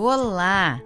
Olá! 0.00 0.80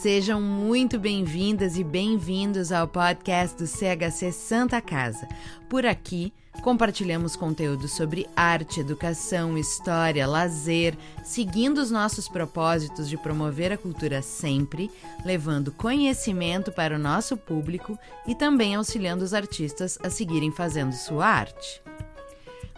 Sejam 0.00 0.40
muito 0.40 0.98
bem-vindas 0.98 1.76
e 1.76 1.84
bem-vindos 1.84 2.72
ao 2.72 2.88
podcast 2.88 3.54
do 3.54 3.66
CHC 3.66 4.32
Santa 4.32 4.80
Casa. 4.80 5.28
Por 5.68 5.84
aqui, 5.84 6.32
compartilhamos 6.62 7.36
conteúdo 7.36 7.86
sobre 7.86 8.26
arte, 8.34 8.80
educação, 8.80 9.58
história, 9.58 10.26
lazer, 10.26 10.96
seguindo 11.22 11.76
os 11.76 11.90
nossos 11.90 12.30
propósitos 12.30 13.10
de 13.10 13.18
promover 13.18 13.72
a 13.72 13.76
cultura 13.76 14.22
sempre, 14.22 14.90
levando 15.22 15.70
conhecimento 15.70 16.72
para 16.72 16.96
o 16.96 16.98
nosso 16.98 17.36
público 17.36 17.98
e 18.26 18.34
também 18.34 18.74
auxiliando 18.74 19.22
os 19.22 19.34
artistas 19.34 19.98
a 20.02 20.08
seguirem 20.08 20.50
fazendo 20.50 20.94
sua 20.94 21.26
arte. 21.26 21.82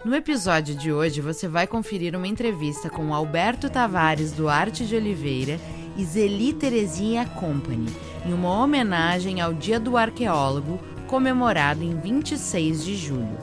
No 0.04 0.14
episódio 0.14 0.76
de 0.76 0.92
hoje, 0.92 1.20
você 1.20 1.48
vai 1.48 1.66
conferir 1.66 2.14
uma 2.14 2.28
entrevista 2.28 2.88
com 2.88 3.12
Alberto 3.12 3.68
Tavares 3.68 4.30
do 4.30 4.48
Arte 4.48 4.86
de 4.86 4.94
Oliveira 4.94 5.58
e 5.96 6.04
Zeli 6.04 6.52
Terezinha 6.52 7.26
Company, 7.26 7.92
em 8.24 8.32
uma 8.32 8.62
homenagem 8.62 9.40
ao 9.40 9.52
Dia 9.52 9.80
do 9.80 9.96
Arqueólogo, 9.96 10.78
comemorado 11.08 11.82
em 11.82 11.98
26 11.98 12.84
de 12.84 12.94
julho. 12.94 13.36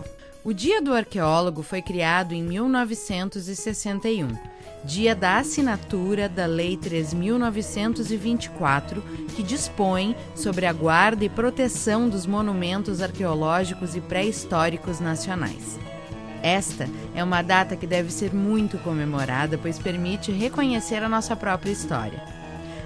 O 0.45 0.53
Dia 0.53 0.81
do 0.81 0.93
Arqueólogo 0.93 1.61
foi 1.61 1.81
criado 1.81 2.33
em 2.33 2.41
1961, 2.41 4.29
dia 4.85 5.13
da 5.13 5.39
assinatura 5.39 6.29
da 6.29 6.45
Lei 6.45 6.77
3.924, 6.77 9.01
que 9.35 9.43
dispõe 9.43 10.15
sobre 10.33 10.65
a 10.65 10.71
guarda 10.71 11.25
e 11.25 11.29
proteção 11.29 12.07
dos 12.07 12.25
monumentos 12.25 13.01
arqueológicos 13.01 13.93
e 13.93 13.99
pré-históricos 13.99 15.01
nacionais. 15.01 15.77
Esta 16.45 16.87
é 17.15 17.23
uma 17.23 17.41
data 17.41 17.75
que 17.75 17.87
deve 17.87 18.13
ser 18.13 18.31
muito 18.31 18.77
comemorada, 18.77 19.57
pois 19.57 19.79
permite 19.79 20.31
reconhecer 20.31 21.01
a 21.01 21.09
nossa 21.09 21.35
própria 21.35 21.71
história. 21.71 22.23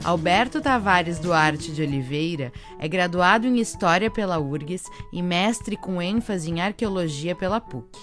Alberto 0.02 0.62
Tavares 0.62 1.20
Duarte 1.20 1.74
de 1.74 1.82
Oliveira 1.82 2.54
é 2.80 2.88
graduado 2.88 3.46
em 3.46 3.60
História 3.60 4.10
pela 4.10 4.40
URGS 4.40 4.84
e 5.12 5.22
mestre 5.22 5.76
com 5.76 6.02
ênfase 6.02 6.50
em 6.50 6.62
Arqueologia 6.62 7.36
pela 7.36 7.60
PUC. 7.60 8.00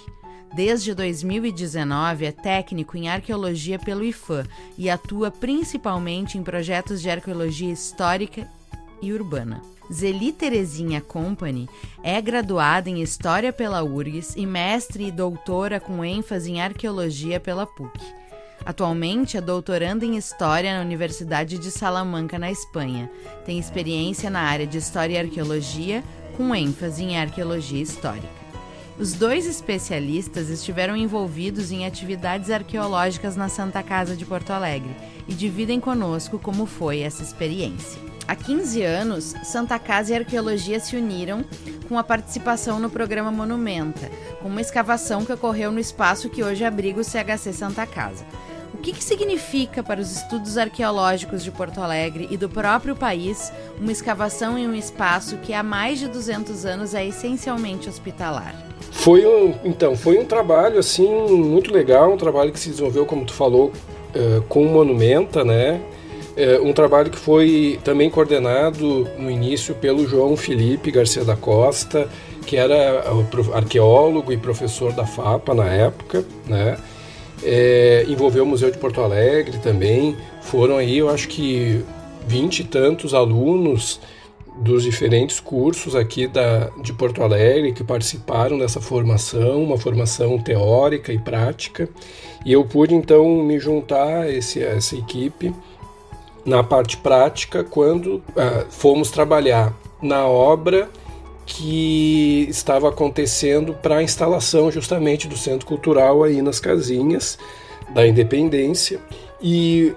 Desde 0.53 0.93
2019 0.93 2.25
é 2.25 2.31
técnico 2.31 2.95
em 2.95 3.09
arqueologia 3.09 3.79
pelo 3.79 4.05
IFAM 4.05 4.45
e 4.77 4.91
atua 4.91 5.31
principalmente 5.31 6.37
em 6.37 6.43
projetos 6.43 7.01
de 7.01 7.09
arqueologia 7.09 7.73
histórica 7.73 8.47
e 9.01 9.13
urbana. 9.13 9.61
Zeli 9.91 10.31
Terezinha 10.31 10.99
Company 10.99 11.69
é 12.03 12.21
graduada 12.21 12.89
em 12.89 13.01
História 13.01 13.53
pela 13.53 13.83
URGS 13.83 14.35
e 14.35 14.45
mestre 14.45 15.07
e 15.07 15.11
doutora 15.11 15.79
com 15.79 16.03
ênfase 16.03 16.51
em 16.51 16.61
Arqueologia 16.61 17.39
pela 17.39 17.65
PUC. 17.65 17.99
Atualmente 18.65 19.37
é 19.37 19.41
doutoranda 19.41 20.05
em 20.05 20.17
História 20.17 20.75
na 20.75 20.83
Universidade 20.83 21.57
de 21.57 21.71
Salamanca, 21.71 22.37
na 22.37 22.51
Espanha. 22.51 23.09
Tem 23.45 23.57
experiência 23.57 24.29
na 24.29 24.41
área 24.41 24.67
de 24.67 24.77
História 24.77 25.13
e 25.13 25.17
Arqueologia, 25.17 26.03
com 26.35 26.53
ênfase 26.53 27.03
em 27.03 27.17
Arqueologia 27.17 27.81
Histórica. 27.81 28.27
Os 28.99 29.13
dois 29.13 29.45
especialistas 29.45 30.49
estiveram 30.49 30.97
envolvidos 30.97 31.71
em 31.71 31.85
atividades 31.85 32.49
arqueológicas 32.49 33.35
na 33.35 33.47
Santa 33.47 33.81
Casa 33.83 34.15
de 34.15 34.25
Porto 34.25 34.51
Alegre 34.51 34.93
e 35.27 35.33
dividem 35.33 35.79
conosco 35.79 36.39
como 36.39 36.65
foi 36.65 36.99
essa 36.99 37.21
experiência. 37.21 38.06
Há 38.27 38.35
15 38.35 38.83
anos, 38.83 39.33
Santa 39.41 39.79
Casa 39.79 40.11
e 40.11 40.17
Arqueologia 40.17 40.81
se 40.81 40.97
uniram 40.97 41.45
com 41.87 41.97
a 41.97 42.03
participação 42.03 42.77
no 42.77 42.89
programa 42.89 43.31
Monumenta, 43.31 44.11
com 44.41 44.49
uma 44.49 44.59
escavação 44.59 45.23
que 45.23 45.31
ocorreu 45.31 45.71
no 45.71 45.79
espaço 45.79 46.29
que 46.29 46.43
hoje 46.43 46.65
abriga 46.65 46.99
o 46.99 47.05
CHC 47.05 47.53
Santa 47.53 47.85
Casa. 47.85 48.25
O 48.73 48.79
que, 48.79 48.91
que 48.91 49.03
significa 49.03 49.81
para 49.81 50.01
os 50.01 50.11
estudos 50.11 50.57
arqueológicos 50.57 51.41
de 51.41 51.51
Porto 51.51 51.79
Alegre 51.81 52.27
e 52.29 52.35
do 52.35 52.49
próprio 52.49 52.97
país 52.97 53.49
uma 53.79 53.93
escavação 53.93 54.57
em 54.57 54.67
um 54.67 54.75
espaço 54.75 55.37
que 55.37 55.53
há 55.53 55.63
mais 55.63 55.97
de 55.97 56.09
200 56.09 56.65
anos 56.65 56.93
é 56.93 57.07
essencialmente 57.07 57.87
hospitalar? 57.87 58.53
Foi 58.91 59.25
um, 59.25 59.55
então, 59.63 59.95
foi 59.95 60.19
um 60.19 60.25
trabalho 60.25 60.79
assim 60.79 61.07
muito 61.29 61.73
legal, 61.73 62.11
um 62.11 62.17
trabalho 62.17 62.51
que 62.51 62.59
se 62.59 62.69
desenvolveu, 62.69 63.05
como 63.05 63.23
tu 63.23 63.33
falou, 63.33 63.71
uh, 64.13 64.41
com 64.49 64.65
o 64.65 64.69
Monumenta, 64.69 65.45
né? 65.45 65.81
É 66.39 66.59
um 66.59 66.71
trabalho 66.71 67.09
que 67.09 67.17
foi 67.17 67.79
também 67.83 68.11
coordenado 68.11 69.09
no 69.17 69.31
início 69.31 69.73
pelo 69.73 70.07
João 70.07 70.37
Felipe 70.37 70.91
Garcia 70.91 71.25
da 71.25 71.35
Costa, 71.35 72.07
que 72.45 72.55
era 72.55 73.03
arqueólogo 73.55 74.31
e 74.31 74.37
professor 74.37 74.93
da 74.93 75.03
FAPA 75.03 75.55
na 75.55 75.65
época, 75.65 76.23
né? 76.45 76.77
É, 77.43 78.05
envolveu 78.07 78.43
o 78.43 78.47
Museu 78.47 78.69
de 78.69 78.77
Porto 78.77 79.01
Alegre 79.01 79.57
também. 79.57 80.15
Foram 80.41 80.77
aí, 80.77 80.99
eu 80.99 81.09
acho 81.09 81.27
que 81.27 81.83
vinte 82.27 82.59
e 82.59 82.63
tantos 82.63 83.15
alunos 83.15 83.99
dos 84.57 84.83
diferentes 84.83 85.39
cursos 85.39 85.95
aqui 85.95 86.27
da, 86.27 86.69
de 86.83 86.93
Porto 86.93 87.23
Alegre 87.23 87.73
que 87.73 87.83
participaram 87.83 88.59
dessa 88.59 88.79
formação, 88.79 89.63
uma 89.63 89.77
formação 89.77 90.37
teórica 90.37 91.11
e 91.11 91.17
prática. 91.17 91.89
E 92.45 92.53
eu 92.53 92.63
pude 92.63 92.93
então 92.93 93.43
me 93.43 93.59
juntar 93.59 94.21
a, 94.21 94.31
esse, 94.31 94.63
a 94.63 94.69
essa 94.69 94.95
equipe 94.95 95.51
na 96.47 96.63
parte 96.63 96.95
prática 96.95 97.61
quando 97.61 98.23
uh, 98.29 98.65
fomos 98.69 99.11
trabalhar 99.11 99.73
na 100.01 100.25
obra 100.25 100.89
que 101.45 102.47
estava 102.49 102.87
acontecendo 102.87 103.73
para 103.73 103.97
a 103.97 104.03
instalação 104.03 104.71
justamente 104.71 105.27
do 105.27 105.35
centro 105.35 105.67
cultural 105.67 106.23
aí 106.23 106.41
nas 106.41 106.57
casinhas 106.57 107.37
da 107.93 108.07
Independência 108.07 109.01
e 109.41 109.93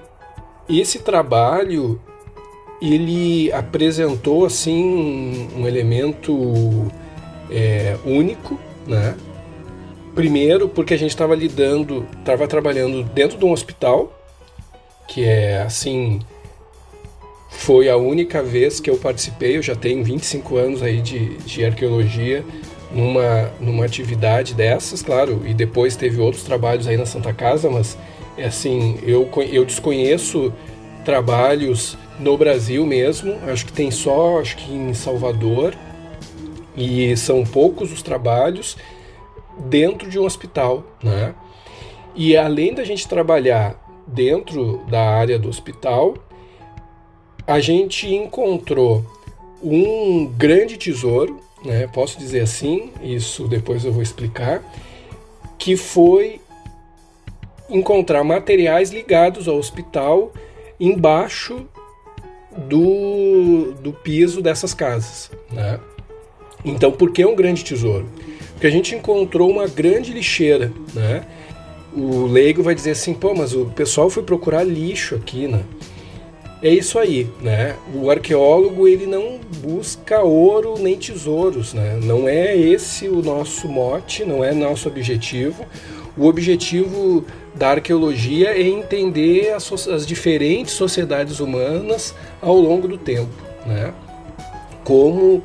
esse 0.68 0.98
trabalho 0.98 2.00
ele 2.82 3.52
apresentou 3.52 4.44
assim 4.44 5.48
um, 5.56 5.68
elemento 5.68 6.90
é, 7.50 7.96
único, 8.04 8.58
né? 8.86 9.16
Primeiro 10.14 10.68
porque 10.68 10.94
a 10.94 10.98
gente 10.98 11.10
estava 11.10 11.36
lidando, 11.36 12.06
estava 12.18 12.48
trabalhando 12.48 13.04
dentro 13.04 13.38
de 13.38 13.44
um 13.44 13.52
hospital 13.52 14.12
que 15.06 15.24
é 15.24 15.62
assim 15.62 16.20
foi 17.50 17.88
a 17.88 17.96
única 17.96 18.42
vez 18.42 18.80
que 18.80 18.88
eu 18.88 18.96
participei, 18.96 19.56
eu 19.56 19.62
já 19.62 19.74
tenho 19.74 20.02
25 20.02 20.56
anos 20.56 20.82
aí 20.82 21.00
de, 21.00 21.36
de 21.38 21.64
arqueologia, 21.64 22.44
numa, 22.92 23.50
numa 23.60 23.84
atividade 23.84 24.54
dessas, 24.54 25.02
claro, 25.02 25.42
e 25.46 25.54
depois 25.54 25.96
teve 25.96 26.20
outros 26.20 26.42
trabalhos 26.42 26.88
aí 26.88 26.96
na 26.96 27.06
Santa 27.06 27.32
Casa, 27.32 27.70
mas 27.70 27.96
é 28.36 28.46
assim, 28.46 28.98
eu, 29.02 29.28
eu 29.52 29.64
desconheço 29.64 30.52
trabalhos 31.04 31.96
no 32.18 32.36
Brasil 32.36 32.84
mesmo, 32.84 33.36
acho 33.46 33.66
que 33.66 33.72
tem 33.72 33.90
só, 33.90 34.40
acho 34.40 34.56
que 34.56 34.72
em 34.72 34.94
Salvador, 34.94 35.74
e 36.76 37.16
são 37.16 37.44
poucos 37.44 37.92
os 37.92 38.02
trabalhos 38.02 38.76
dentro 39.58 40.08
de 40.08 40.18
um 40.18 40.24
hospital, 40.24 40.84
né? 41.02 41.34
E 42.14 42.36
além 42.36 42.74
da 42.74 42.84
gente 42.84 43.06
trabalhar 43.06 43.76
dentro 44.06 44.80
da 44.88 45.02
área 45.02 45.38
do 45.38 45.48
hospital, 45.48 46.14
a 47.50 47.58
gente 47.58 48.06
encontrou 48.06 49.04
um 49.60 50.24
grande 50.24 50.76
tesouro, 50.76 51.40
né, 51.64 51.88
posso 51.88 52.16
dizer 52.16 52.42
assim, 52.42 52.92
isso 53.02 53.48
depois 53.48 53.84
eu 53.84 53.92
vou 53.92 54.02
explicar, 54.02 54.62
que 55.58 55.76
foi 55.76 56.40
encontrar 57.68 58.22
materiais 58.22 58.92
ligados 58.92 59.48
ao 59.48 59.56
hospital 59.56 60.32
embaixo 60.78 61.66
do, 62.56 63.72
do 63.82 63.92
piso 63.92 64.40
dessas 64.40 64.72
casas. 64.72 65.28
Né? 65.50 65.80
Então, 66.64 66.92
por 66.92 67.10
que 67.10 67.24
um 67.24 67.34
grande 67.34 67.64
tesouro? 67.64 68.08
Porque 68.52 68.68
a 68.68 68.70
gente 68.70 68.94
encontrou 68.94 69.50
uma 69.50 69.66
grande 69.66 70.12
lixeira. 70.12 70.72
Né? 70.94 71.26
O 71.92 72.26
leigo 72.26 72.62
vai 72.62 72.76
dizer 72.76 72.92
assim: 72.92 73.12
pô, 73.12 73.34
mas 73.34 73.54
o 73.54 73.66
pessoal 73.66 74.08
foi 74.08 74.22
procurar 74.22 74.62
lixo 74.62 75.16
aqui, 75.16 75.48
né? 75.48 75.64
É 76.62 76.68
isso 76.68 76.98
aí, 76.98 77.26
né? 77.40 77.76
O 77.94 78.10
arqueólogo 78.10 78.86
ele 78.86 79.06
não 79.06 79.40
busca 79.62 80.20
ouro 80.20 80.74
nem 80.78 80.98
tesouros, 80.98 81.72
né? 81.72 81.98
Não 82.02 82.28
é 82.28 82.54
esse 82.54 83.08
o 83.08 83.22
nosso 83.22 83.66
mote, 83.66 84.26
não 84.26 84.44
é 84.44 84.52
nosso 84.52 84.86
objetivo. 84.86 85.64
O 86.18 86.26
objetivo 86.26 87.24
da 87.54 87.70
arqueologia 87.70 88.50
é 88.50 88.62
entender 88.62 89.54
as, 89.54 89.72
as 89.88 90.06
diferentes 90.06 90.74
sociedades 90.74 91.40
humanas 91.40 92.14
ao 92.42 92.56
longo 92.56 92.86
do 92.86 92.98
tempo, 92.98 93.32
né? 93.64 93.94
Como 94.84 95.42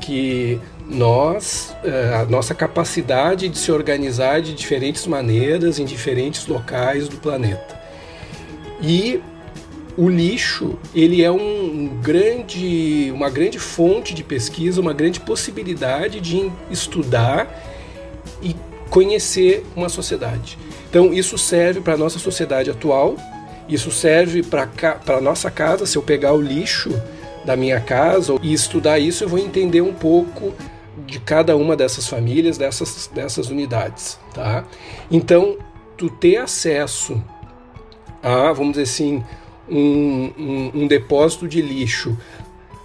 que 0.00 0.60
nós, 0.88 1.76
eh, 1.84 2.12
a 2.14 2.24
nossa 2.24 2.54
capacidade 2.54 3.48
de 3.48 3.58
se 3.58 3.70
organizar 3.70 4.40
de 4.40 4.52
diferentes 4.52 5.06
maneiras 5.06 5.78
em 5.78 5.84
diferentes 5.84 6.46
locais 6.46 7.08
do 7.08 7.16
planeta. 7.18 7.80
E 8.80 9.20
o 9.96 10.08
lixo 10.08 10.78
ele 10.94 11.22
é 11.22 11.30
um 11.30 11.88
grande, 12.02 13.10
uma 13.14 13.30
grande 13.30 13.58
fonte 13.58 14.14
de 14.14 14.22
pesquisa, 14.22 14.80
uma 14.80 14.92
grande 14.92 15.20
possibilidade 15.20 16.20
de 16.20 16.50
estudar 16.70 17.48
e 18.42 18.54
conhecer 18.90 19.64
uma 19.74 19.88
sociedade. 19.88 20.58
Então 20.90 21.12
isso 21.12 21.38
serve 21.38 21.80
para 21.80 21.94
a 21.94 21.96
nossa 21.96 22.18
sociedade 22.18 22.70
atual 22.70 23.16
Isso 23.68 23.90
serve 23.90 24.42
para 24.42 24.68
a 25.08 25.20
nossa 25.20 25.50
casa, 25.50 25.86
se 25.86 25.96
eu 25.96 26.02
pegar 26.02 26.32
o 26.32 26.40
lixo 26.40 26.90
da 27.44 27.56
minha 27.56 27.80
casa 27.80 28.34
e 28.42 28.52
estudar 28.52 28.98
isso, 28.98 29.24
eu 29.24 29.28
vou 29.28 29.38
entender 29.38 29.80
um 29.80 29.94
pouco 29.94 30.52
de 31.06 31.20
cada 31.20 31.56
uma 31.56 31.76
dessas 31.76 32.08
famílias, 32.08 32.56
dessas, 32.58 33.10
dessas 33.14 33.50
unidades, 33.50 34.18
tá? 34.34 34.64
Então, 35.10 35.56
tu 35.96 36.08
ter 36.08 36.36
acesso 36.38 37.22
a, 38.22 38.52
vamos 38.52 38.72
dizer 38.72 38.84
assim, 38.84 39.24
um, 39.68 40.32
um, 40.38 40.70
um 40.74 40.86
depósito 40.86 41.46
de 41.48 41.60
lixo 41.60 42.16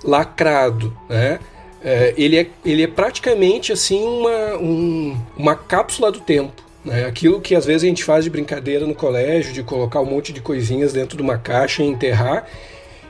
lacrado, 0.03 0.95
né? 1.09 1.39
É, 1.83 2.13
ele, 2.15 2.37
é, 2.37 2.47
ele 2.63 2.83
é 2.83 2.87
praticamente 2.87 3.71
assim 3.71 4.03
uma, 4.03 4.57
um, 4.57 5.17
uma 5.35 5.55
cápsula 5.55 6.11
do 6.11 6.19
tempo. 6.19 6.61
Né? 6.85 7.05
Aquilo 7.05 7.41
que 7.41 7.55
às 7.55 7.65
vezes 7.65 7.83
a 7.83 7.87
gente 7.87 8.03
faz 8.03 8.23
de 8.23 8.29
brincadeira 8.29 8.85
no 8.85 8.93
colégio, 8.93 9.51
de 9.51 9.63
colocar 9.63 9.99
um 9.99 10.05
monte 10.05 10.31
de 10.31 10.41
coisinhas 10.41 10.93
dentro 10.93 11.17
de 11.17 11.23
uma 11.23 11.39
caixa 11.39 11.81
e 11.81 11.87
enterrar. 11.87 12.47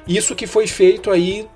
Isso 0.07 0.35
que 0.35 0.47
foi 0.47 0.67
feito 0.67 1.11
aí 1.11 1.47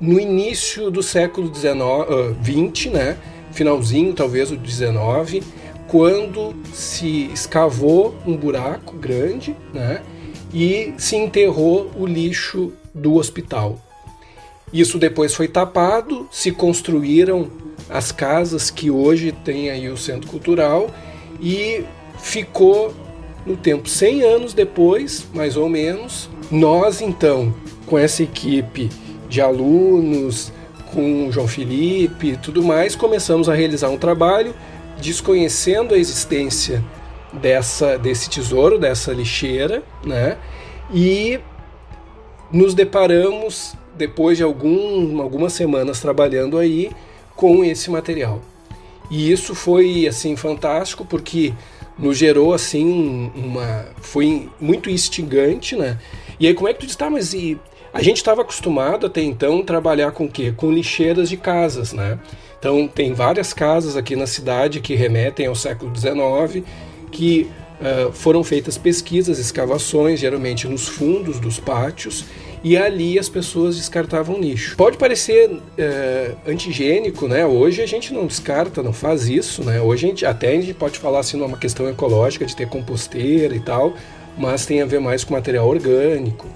no 0.00 0.18
início 0.18 0.90
do 0.90 1.02
século 1.02 1.52
XX, 1.54 2.86
uh, 2.86 2.90
né? 2.90 3.16
finalzinho 3.52 4.12
talvez 4.12 4.50
o 4.50 4.58
XIX, 4.58 5.46
quando 5.86 6.54
se 6.72 7.30
escavou 7.32 8.14
um 8.26 8.36
buraco 8.36 8.96
grande 8.96 9.54
né? 9.72 10.02
E 10.54 10.94
se 10.96 11.16
enterrou 11.16 11.90
o 11.98 12.06
lixo 12.06 12.72
do 12.94 13.16
hospital. 13.16 13.78
Isso 14.72 14.98
depois 14.98 15.34
foi 15.34 15.48
tapado, 15.48 16.28
se 16.30 16.52
construíram 16.52 17.50
as 17.90 18.12
casas 18.12 18.70
que 18.70 18.90
hoje 18.90 19.32
tem 19.32 19.68
aí 19.68 19.88
o 19.88 19.96
Centro 19.96 20.30
Cultural 20.30 20.88
e 21.40 21.84
ficou 22.18 22.94
no 23.44 23.56
tempo 23.56 23.88
100 23.88 24.22
anos 24.22 24.54
depois, 24.54 25.26
mais 25.34 25.56
ou 25.56 25.68
menos. 25.68 26.30
Nós 26.50 27.00
então, 27.00 27.54
com 27.86 27.98
essa 27.98 28.22
equipe 28.22 28.88
de 29.28 29.40
alunos, 29.40 30.52
com 30.92 31.28
o 31.28 31.32
João 31.32 31.48
Felipe 31.48 32.28
e 32.28 32.36
tudo 32.36 32.62
mais, 32.62 32.94
começamos 32.94 33.48
a 33.48 33.54
realizar 33.54 33.90
um 33.90 33.98
trabalho 33.98 34.54
desconhecendo 35.00 35.94
a 35.94 35.98
existência 35.98 36.82
dessa 37.40 37.98
desse 37.98 38.30
tesouro, 38.30 38.78
dessa 38.78 39.12
lixeira, 39.12 39.82
né? 40.04 40.38
E 40.92 41.40
nos 42.50 42.74
deparamos 42.74 43.74
depois 43.96 44.36
de 44.36 44.42
algum, 44.42 45.20
algumas 45.20 45.52
semanas 45.52 46.00
trabalhando 46.00 46.58
aí 46.58 46.90
com 47.36 47.64
esse 47.64 47.90
material. 47.90 48.40
E 49.10 49.30
isso 49.30 49.54
foi 49.54 50.06
assim 50.06 50.36
fantástico 50.36 51.04
porque 51.04 51.52
nos 51.98 52.16
gerou 52.16 52.52
assim 52.52 53.30
uma 53.34 53.86
foi 54.00 54.48
muito 54.60 54.90
instigante, 54.90 55.76
né? 55.76 55.98
E 56.38 56.46
aí 56.46 56.54
como 56.54 56.68
é 56.68 56.74
que 56.74 56.80
tu 56.80 56.86
diz, 56.86 56.96
tá, 56.96 57.08
mas 57.08 57.32
e 57.34 57.58
a 57.92 58.02
gente 58.02 58.16
estava 58.16 58.42
acostumado 58.42 59.06
até 59.06 59.22
então 59.22 59.62
trabalhar 59.62 60.10
com 60.10 60.24
o 60.24 60.28
quê? 60.28 60.52
Com 60.56 60.72
lixeiras 60.72 61.28
de 61.28 61.36
casas, 61.36 61.92
né? 61.92 62.18
Então 62.58 62.88
tem 62.88 63.12
várias 63.12 63.52
casas 63.52 63.96
aqui 63.96 64.16
na 64.16 64.26
cidade 64.26 64.80
que 64.80 64.94
remetem 64.94 65.46
ao 65.46 65.54
século 65.54 65.94
XIX 65.94 66.64
que 67.14 67.48
uh, 67.80 68.12
foram 68.12 68.42
feitas 68.42 68.76
pesquisas, 68.76 69.38
escavações, 69.38 70.18
geralmente 70.18 70.66
nos 70.66 70.88
fundos 70.88 71.38
dos 71.38 71.60
pátios 71.60 72.24
e 72.64 72.76
ali 72.76 73.18
as 73.18 73.28
pessoas 73.28 73.76
descartavam 73.76 74.40
lixo. 74.40 74.74
Pode 74.76 74.96
parecer 74.96 75.50
é, 75.76 76.32
antigênico, 76.46 77.28
né? 77.28 77.44
Hoje 77.44 77.82
a 77.82 77.86
gente 77.86 78.12
não 78.14 78.26
descarta, 78.26 78.82
não 78.82 78.92
faz 78.92 79.28
isso, 79.28 79.62
né? 79.62 79.82
Hoje 79.82 80.06
a 80.06 80.08
gente, 80.08 80.26
até 80.26 80.48
a 80.48 80.60
gente 80.60 80.72
pode 80.72 80.98
falar 80.98 81.20
assim 81.20 81.36
numa 81.36 81.58
questão 81.58 81.86
ecológica 81.86 82.46
de 82.46 82.56
ter 82.56 82.66
composteira 82.66 83.54
e 83.54 83.60
tal, 83.60 83.92
mas 84.38 84.64
tem 84.64 84.80
a 84.80 84.86
ver 84.86 84.98
mais 84.98 85.22
com 85.24 85.34
material 85.34 85.68
orgânico. 85.68 86.48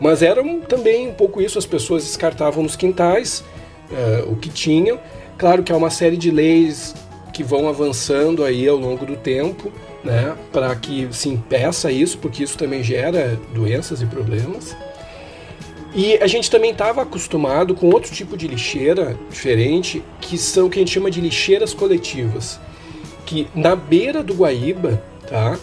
Mas 0.00 0.22
era 0.22 0.42
também 0.66 1.08
um 1.08 1.12
pouco 1.12 1.42
isso, 1.42 1.58
as 1.58 1.66
pessoas 1.66 2.04
descartavam 2.04 2.62
nos 2.62 2.74
quintais 2.74 3.44
é, 3.92 4.24
o 4.26 4.34
que 4.34 4.48
tinham. 4.48 4.98
Claro 5.36 5.62
que 5.62 5.70
há 5.70 5.76
uma 5.76 5.90
série 5.90 6.16
de 6.16 6.30
leis 6.30 6.94
que 7.32 7.42
vão 7.42 7.68
avançando 7.68 8.44
aí 8.44 8.68
ao 8.68 8.76
longo 8.76 9.06
do 9.06 9.16
tempo, 9.16 9.72
né, 10.04 10.36
para 10.52 10.74
que 10.76 11.08
se 11.12 11.28
impeça 11.28 11.90
isso, 11.90 12.18
porque 12.18 12.42
isso 12.42 12.58
também 12.58 12.82
gera 12.82 13.38
doenças 13.54 14.02
e 14.02 14.06
problemas. 14.06 14.76
E 15.94 16.16
a 16.18 16.26
gente 16.26 16.50
também 16.50 16.70
estava 16.70 17.02
acostumado 17.02 17.74
com 17.74 17.90
outro 17.90 18.12
tipo 18.12 18.36
de 18.36 18.48
lixeira 18.48 19.16
diferente, 19.30 20.02
que 20.20 20.38
são 20.38 20.66
o 20.66 20.70
que 20.70 20.78
a 20.78 20.80
gente 20.80 20.92
chama 20.92 21.10
de 21.10 21.20
lixeiras 21.20 21.74
coletivas. 21.74 22.58
Que 23.26 23.46
na 23.54 23.76
beira 23.76 24.22
do 24.22 24.34
Guaíba, 24.34 25.02
tá, 25.28 25.58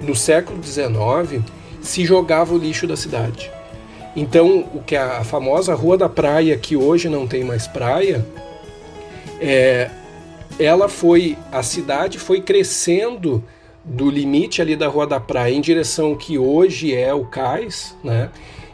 no 0.00 0.16
século 0.16 0.60
XIX, 0.62 1.44
se 1.80 2.04
jogava 2.04 2.54
o 2.54 2.58
lixo 2.58 2.88
da 2.88 2.96
cidade. 2.96 3.50
Então, 4.16 4.68
o 4.74 4.82
que 4.82 4.96
a, 4.96 5.18
a 5.18 5.24
famosa 5.24 5.74
Rua 5.74 5.96
da 5.96 6.08
Praia, 6.08 6.56
que 6.56 6.76
hoje 6.76 7.08
não 7.08 7.26
tem 7.26 7.44
mais 7.44 7.68
praia, 7.68 8.26
é, 9.40 9.88
ela 10.58 10.88
foi, 10.88 11.36
a 11.52 11.62
cidade 11.62 12.18
foi 12.18 12.40
crescendo 12.40 13.42
do 13.84 14.10
limite 14.10 14.60
ali 14.60 14.76
da 14.76 14.88
Rua 14.88 15.06
da 15.06 15.20
Praia 15.20 15.54
em 15.54 15.60
direção 15.60 16.14
que 16.14 16.36
hoje 16.36 16.94
é 16.94 17.14
o 17.14 17.24
cais, 17.24 17.96
né? 18.02 18.30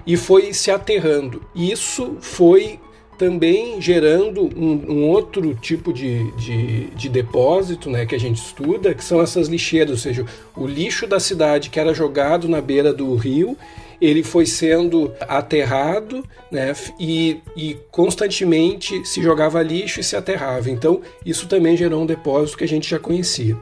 e 0.07 0.17
foi 0.17 0.53
se 0.53 0.71
aterrando. 0.71 1.43
Isso 1.55 2.17
foi 2.21 2.79
também 3.17 3.81
gerando 3.81 4.51
um, 4.57 4.93
um 4.93 5.09
outro 5.09 5.55
tipo 5.55 5.93
de, 5.93 6.31
de, 6.33 6.87
de, 6.91 7.09
depósito 7.09 7.89
né, 7.89 8.05
que 8.05 8.15
a 8.15 8.19
gente 8.19 8.43
estuda, 8.43 8.93
que 8.93 9.05
são 9.05 9.21
essas 9.21 9.47
lixeiras, 9.47 9.91
ou 9.91 9.97
seja, 9.97 10.27
o 10.57 10.67
lixo 10.67 11.07
da 11.07 11.21
cidade 11.21 11.71
que 11.71 11.79
era 11.79 11.95
jogado 11.95 12.49
na 12.49 12.61
beira 12.61 12.93
do 12.93 13.15
rio, 13.15 13.57
ele 14.01 14.23
foi 14.23 14.47
sendo 14.47 15.13
aterrado 15.21 16.25
né, 16.51 16.75
e, 16.99 17.41
e 17.57 17.77
constantemente 17.91 19.05
se 19.07 19.23
jogava 19.23 19.63
lixo 19.63 20.01
e 20.01 20.05
se 20.05 20.17
aterrava. 20.17 20.71
Então, 20.71 21.01
isso 21.25 21.47
também 21.47 21.77
gerou 21.77 22.03
um 22.03 22.07
depósito 22.07 22.59
que 22.59 22.65
a 22.65 22.69
gente 22.69 22.89
já 22.89 22.99
conhecia. 22.99 23.57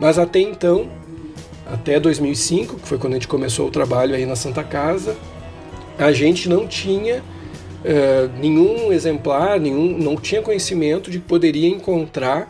Mas 0.00 0.18
até 0.18 0.40
então, 0.40 0.88
até 1.66 1.98
2005, 2.00 2.76
que 2.76 2.88
foi 2.88 2.98
quando 2.98 3.14
a 3.14 3.16
gente 3.16 3.28
começou 3.28 3.68
o 3.68 3.70
trabalho 3.70 4.14
aí 4.14 4.24
na 4.24 4.36
Santa 4.36 4.62
Casa, 4.62 5.16
a 5.98 6.12
gente 6.12 6.48
não 6.48 6.66
tinha 6.66 7.18
uh, 7.18 8.40
nenhum 8.40 8.92
exemplar, 8.92 9.58
nenhum, 9.58 9.98
não 9.98 10.16
tinha 10.16 10.40
conhecimento 10.40 11.10
de 11.10 11.18
que 11.18 11.26
poderia 11.26 11.68
encontrar. 11.68 12.48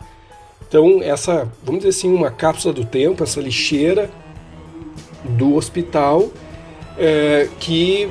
Então, 0.67 1.01
essa, 1.01 1.51
vamos 1.63 1.79
dizer 1.83 1.89
assim, 1.89 2.13
uma 2.13 2.29
cápsula 2.29 2.73
do 2.73 2.85
tempo, 2.85 3.23
essa 3.23 3.41
lixeira 3.41 4.09
do 5.23 5.55
hospital, 5.55 6.29
uh, 6.99 7.49
que 7.59 8.09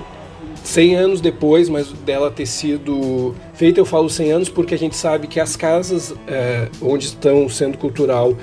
100 0.64 0.96
anos 0.96 1.20
depois, 1.20 1.68
mas 1.68 1.92
dela 1.92 2.30
ter 2.30 2.46
sido 2.46 3.34
feita, 3.54 3.80
eu 3.80 3.84
falo 3.84 4.08
100 4.08 4.32
anos 4.32 4.48
porque 4.48 4.74
a 4.74 4.78
gente 4.78 4.96
sabe 4.96 5.26
que 5.26 5.38
as 5.38 5.56
casas 5.56 6.10
uh, 6.10 6.16
onde 6.82 7.06
estão 7.06 7.44
o 7.44 7.50
Centro 7.50 7.78
Cultural 7.78 8.36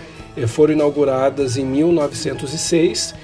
foram 0.47 0.73
inauguradas 0.73 1.55
em 1.55 1.63
1906 1.63 3.15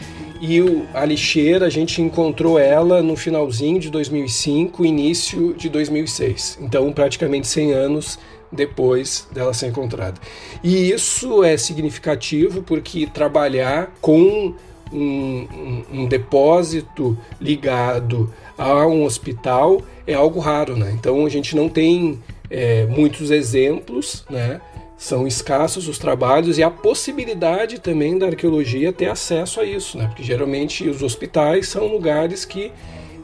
e 0.42 0.60
o, 0.60 0.88
a 0.92 1.06
lixeira, 1.06 1.68
a 1.68 1.70
gente 1.70 2.02
encontrou 2.02 2.58
ela 2.58 3.04
no 3.04 3.16
finalzinho 3.16 3.80
de 3.80 3.92
2005, 3.92 4.84
início 4.84 5.54
de 5.54 5.70
2006. 5.70 6.58
Então, 6.60 6.92
praticamente 6.92 7.48
100 7.48 7.74
anos 7.74 8.18
depois 8.52 9.28
dela 9.32 9.54
ser 9.54 9.68
encontrada. 9.68 10.20
E 10.64 10.92
isso 10.92 11.44
é 11.44 11.56
significativo 11.58 12.64
porque 12.64 13.06
trabalhar 13.06 13.94
com 14.02 14.56
um, 14.92 15.84
um, 15.92 16.06
depósito 16.06 17.18
ligado 17.40 18.32
a 18.58 18.86
um 18.86 19.04
hospital 19.04 19.82
é 20.06 20.14
algo 20.14 20.40
raro, 20.40 20.76
né? 20.76 20.92
Então 20.94 21.26
a 21.26 21.30
gente 21.30 21.56
não 21.56 21.70
tem 21.70 22.20
é, 22.50 22.86
muitos 22.86 23.32
exemplos, 23.32 24.26
né? 24.30 24.60
são 25.02 25.26
escassos 25.26 25.88
os 25.88 25.98
trabalhos 25.98 26.60
e 26.60 26.64
a 26.64 26.70
possibilidade 26.70 27.80
também 27.80 28.20
da 28.20 28.28
arqueologia 28.28 28.94
ter 28.94 29.10
acesso 29.10 29.60
a 29.60 29.66
isso, 29.66 29.98
né? 29.98 30.06
porque 30.06 30.22
geralmente 30.22 30.88
os 30.88 31.02
hospitais 31.02 31.68
são 31.68 31.88
lugares 31.88 32.46
que 32.46 32.72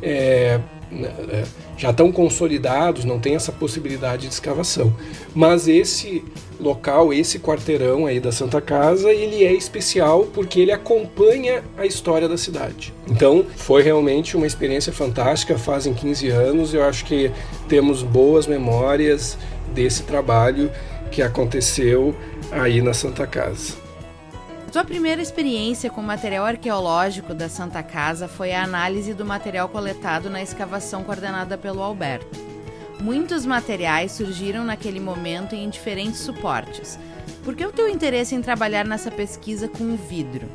é, 0.02 0.60
né, 0.90 1.14
é, 1.30 1.44
já 1.78 1.92
estão 1.92 2.12
consolidados, 2.12 3.06
não 3.06 3.20
tem 3.20 3.36
essa 3.36 3.52
possibilidade 3.52 4.24
de 4.24 4.34
escavação. 4.34 4.94
Mas 5.34 5.68
esse 5.68 6.24
local, 6.60 7.14
esse 7.14 7.38
quarteirão 7.40 8.08
aí 8.08 8.20
da 8.20 8.32
Santa 8.32 8.60
Casa, 8.60 9.12
ele 9.12 9.44
é 9.44 9.54
especial 9.54 10.24
porque 10.34 10.60
ele 10.60 10.72
acompanha 10.72 11.64
a 11.78 11.86
história 11.86 12.28
da 12.28 12.38
cidade. 12.38 12.94
Então, 13.08 13.46
foi 13.56 13.84
realmente 13.84 14.36
uma 14.36 14.48
experiência 14.48 14.92
fantástica, 14.92 15.58
fazem 15.58 15.94
15 15.94 16.30
anos, 16.30 16.74
eu 16.74 16.84
acho 16.84 17.06
que 17.06 17.32
temos 17.70 18.02
boas 18.02 18.48
memórias 18.48 19.38
desse 19.74 20.04
trabalho 20.04 20.72
que 21.12 21.22
aconteceu 21.22 22.16
aí 22.52 22.82
na 22.82 22.94
Santa 22.94 23.28
Casa. 23.28 23.87
Sua 24.72 24.84
primeira 24.84 25.22
experiência 25.22 25.90
com 25.90 26.02
material 26.02 26.46
arqueológico 26.46 27.34
da 27.34 27.50
Santa 27.50 27.82
Casa 27.82 28.28
foi 28.28 28.54
a 28.54 28.64
análise 28.64 29.14
do 29.14 29.26
material 29.26 29.70
coletado 29.70 30.30
na 30.30 30.42
escavação 30.42 31.04
coordenada 31.04 31.58
pelo 31.58 31.82
Alberto. 31.82 32.40
Muitos 33.00 33.46
materiais 33.46 34.12
surgiram 34.12 34.64
naquele 34.64 35.00
momento 35.00 35.56
em 35.56 35.70
diferentes 35.70 36.20
suportes. 36.20 37.00
Por 37.44 37.56
que 37.56 37.66
o 37.66 37.72
teu 37.72 37.88
interesse 37.88 38.36
em 38.36 38.42
trabalhar 38.42 38.86
nessa 38.86 39.12
pesquisa 39.12 39.68
com 39.68 39.84
o 39.84 39.98
vidro? 39.98 40.48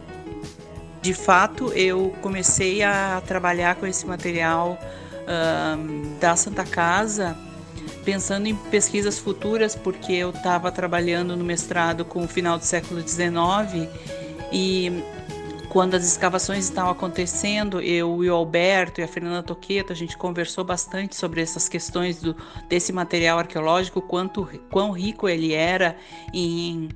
de 1.03 1.13
fato, 1.13 1.73
eu 1.73 2.15
comecei 2.23 2.83
a 2.85 3.21
trabalhar 3.27 3.75
com 3.75 3.87
esse 3.87 4.07
material 4.07 4.79
da 6.21 6.37
Santa 6.37 6.65
Casa 6.65 7.37
pensando 8.05 8.47
em 8.47 8.55
pesquisas 8.55 9.19
futuras, 9.19 9.75
porque 9.75 10.13
eu 10.13 10.31
estava 10.31 10.71
trabalhando 10.71 11.37
no 11.37 11.45
mestrado 11.45 12.05
com 12.05 12.25
o 12.25 12.29
final 12.29 12.59
do 12.59 12.65
século 12.65 13.01
XIX 13.07 13.89
e 14.53 15.03
quando 15.73 15.95
as 15.95 16.05
escavações 16.05 16.65
estavam 16.65 16.91
acontecendo, 16.91 17.81
eu 17.81 18.23
e 18.23 18.29
o 18.29 18.35
Alberto 18.35 19.01
e 19.01 19.05
a 19.05 19.09
Fernanda 19.09 19.43
Toqueta, 19.43 19.95
a 19.95 19.97
gente 19.97 20.19
conversou 20.19 20.63
bastante 20.63 21.17
sobre 21.17 21.41
essas 21.41 21.67
questões 21.67 22.21
do, 22.21 22.37
desse 22.69 22.93
material 22.93 23.39
arqueológico, 23.39 24.03
quanto 24.03 24.47
quão 24.71 24.91
rico 24.91 25.27
ele 25.27 25.55
era 25.55 25.97
em 26.31 26.91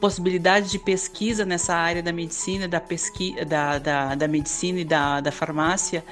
possibilidades 0.00 0.70
de 0.70 0.78
pesquisa 0.78 1.44
nessa 1.44 1.74
área 1.74 2.04
da 2.04 2.12
medicina, 2.12 2.68
da, 2.68 2.80
pesqui, 2.80 3.34
da, 3.44 3.80
da, 3.80 4.14
da 4.14 4.28
medicina 4.28 4.78
e 4.78 4.84
da, 4.84 5.20
da 5.20 5.32
farmácia. 5.32 6.04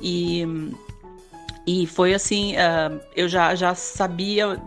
E, 0.00 0.72
e 1.66 1.86
foi 1.86 2.14
assim, 2.14 2.54
uh, 2.54 3.00
eu 3.16 3.28
já, 3.28 3.54
já 3.54 3.74
sabia 3.74 4.60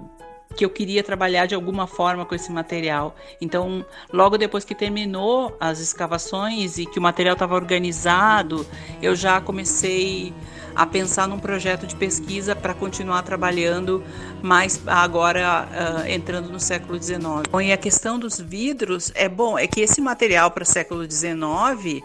que 0.56 0.66
eu 0.66 0.70
queria 0.70 1.04
trabalhar 1.04 1.46
de 1.46 1.54
alguma 1.54 1.86
forma 1.86 2.26
com 2.26 2.34
esse 2.34 2.52
material. 2.52 3.16
Então, 3.40 3.86
logo 4.12 4.38
depois 4.38 4.66
que 4.66 4.74
terminou 4.74 5.56
as 5.60 5.80
escavações 5.80 6.80
e 6.80 6.86
que 6.86 6.98
o 6.98 7.02
material 7.02 7.34
estava 7.34 7.54
organizado, 7.54 8.66
eu 9.00 9.16
já 9.16 9.40
comecei 9.40 10.34
a 10.76 10.86
pensar 10.86 11.28
num 11.28 11.40
projeto 11.40 11.86
de 11.86 11.96
pesquisa 11.96 12.56
para 12.56 12.74
continuar 12.74 13.22
trabalhando 13.24 14.04
mais 14.42 14.82
agora 14.88 15.68
uh, 15.68 16.08
entrando 16.08 16.50
no 16.50 16.60
século 16.60 17.02
XIX. 17.02 17.22
Bom, 17.52 17.62
e 17.62 17.72
a 17.72 17.78
questão 17.78 18.18
dos 18.18 18.40
vidros 18.40 19.12
é 19.16 19.30
bom, 19.30 19.58
é 19.58 19.68
que 19.68 19.82
esse 19.82 20.02
material 20.02 20.50
para 20.52 20.66
século 20.66 21.10
XIX 21.10 22.04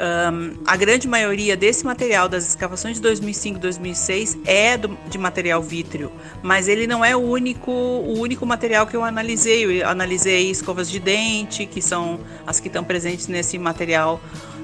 um, 0.00 0.62
a 0.66 0.76
grande 0.78 1.06
maioria 1.06 1.54
desse 1.54 1.84
material 1.84 2.26
das 2.26 2.48
escavações 2.48 2.96
de 2.96 3.02
2005 3.02 3.58
e 3.58 3.60
2006 3.60 4.38
é 4.46 4.78
do, 4.78 4.96
de 5.08 5.18
material 5.18 5.62
vítreo, 5.62 6.10
mas 6.42 6.68
ele 6.68 6.86
não 6.86 7.04
é 7.04 7.14
o 7.14 7.20
único, 7.20 7.70
o 7.70 8.18
único 8.18 8.46
material 8.46 8.86
que 8.86 8.96
eu 8.96 9.04
analisei. 9.04 9.82
Eu 9.82 9.88
analisei 9.88 10.50
escovas 10.50 10.90
de 10.90 10.98
dente, 10.98 11.66
que 11.66 11.82
são 11.82 12.18
as 12.46 12.58
que 12.58 12.68
estão 12.68 12.82
presentes 12.82 13.28
nesse 13.28 13.58
material 13.58 14.18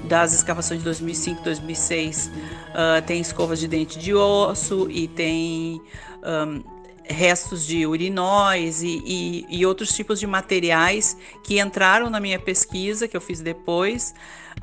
das 0.04 0.32
escavações 0.32 0.80
de 0.80 0.84
2005 0.84 1.40
e 1.42 1.44
2006. 1.44 2.28
Uh, 2.28 3.02
tem 3.06 3.20
escovas 3.20 3.60
de 3.60 3.68
dente 3.68 3.98
de 3.98 4.14
osso 4.14 4.88
e 4.90 5.06
tem. 5.06 5.82
Um, 6.24 6.75
restos 7.08 7.66
de 7.66 7.86
urinóis 7.86 8.82
e, 8.82 9.02
e, 9.04 9.46
e, 9.48 9.66
outros 9.66 9.92
tipos 9.92 10.18
de 10.18 10.26
materiais 10.26 11.16
que 11.44 11.60
entraram 11.60 12.10
na 12.10 12.20
minha 12.20 12.38
pesquisa, 12.38 13.06
que 13.06 13.16
eu 13.16 13.20
fiz 13.20 13.40
depois, 13.40 14.14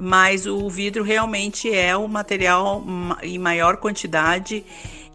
mas 0.02 0.46
o 0.46 0.70
vidro 0.70 1.04
realmente 1.04 1.74
é 1.74 1.96
o 1.96 2.08
material 2.08 2.84
em 3.22 3.38
maior 3.38 3.78
quantidade 3.78 4.66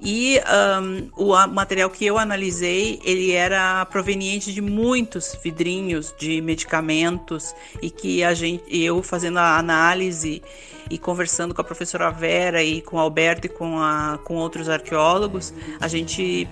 e 0.00 0.40
um, 0.80 1.10
o 1.16 1.46
material 1.48 1.90
que 1.90 2.06
eu 2.06 2.16
analisei 2.16 3.00
ele 3.04 3.32
era 3.32 3.84
proveniente 3.86 4.52
de 4.52 4.60
muitos 4.60 5.36
vidrinhos 5.42 6.14
de 6.16 6.40
medicamentos 6.40 7.52
e 7.82 7.90
que 7.90 8.22
a 8.22 8.32
gente 8.32 8.64
eu 8.70 9.02
fazendo 9.02 9.38
a 9.38 9.58
análise 9.58 10.40
e 10.88 10.96
conversando 10.98 11.52
com 11.52 11.60
a 11.60 11.64
professora 11.64 12.10
Vera 12.10 12.62
e 12.62 12.80
com 12.80 12.96
o 12.96 13.00
Alberto 13.00 13.46
e 13.46 13.50
com, 13.50 13.80
a, 13.80 14.20
com 14.22 14.36
outros 14.36 14.68
arqueólogos 14.68 15.52
a 15.80 15.88
gente 15.88 16.48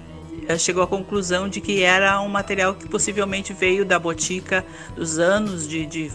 chegou 0.58 0.82
à 0.82 0.86
conclusão 0.86 1.48
de 1.48 1.60
que 1.60 1.82
era 1.82 2.20
um 2.20 2.28
material 2.28 2.74
que 2.74 2.88
possivelmente 2.88 3.52
veio 3.52 3.84
da 3.84 3.98
botica 3.98 4.64
dos 4.94 5.18
anos 5.18 5.68
de, 5.68 5.86
de 5.86 6.12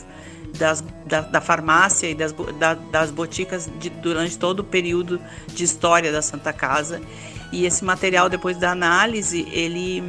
das, 0.57 0.83
da, 1.05 1.21
da, 1.21 1.41
farmácia 1.41 2.09
e 2.09 2.15
das, 2.15 2.33
da, 2.59 2.73
das 2.73 3.09
boticas 3.09 3.69
de, 3.79 3.89
durante 3.89 4.37
todo 4.37 4.59
o 4.59 4.63
período 4.63 5.19
de 5.47 5.63
história 5.63 6.11
da 6.11 6.21
Santa 6.21 6.51
Casa 6.51 7.01
e 7.51 7.65
esse 7.65 7.83
material, 7.83 8.29
depois 8.29 8.57
da 8.57 8.71
análise, 8.71 9.47
ele 9.51 10.01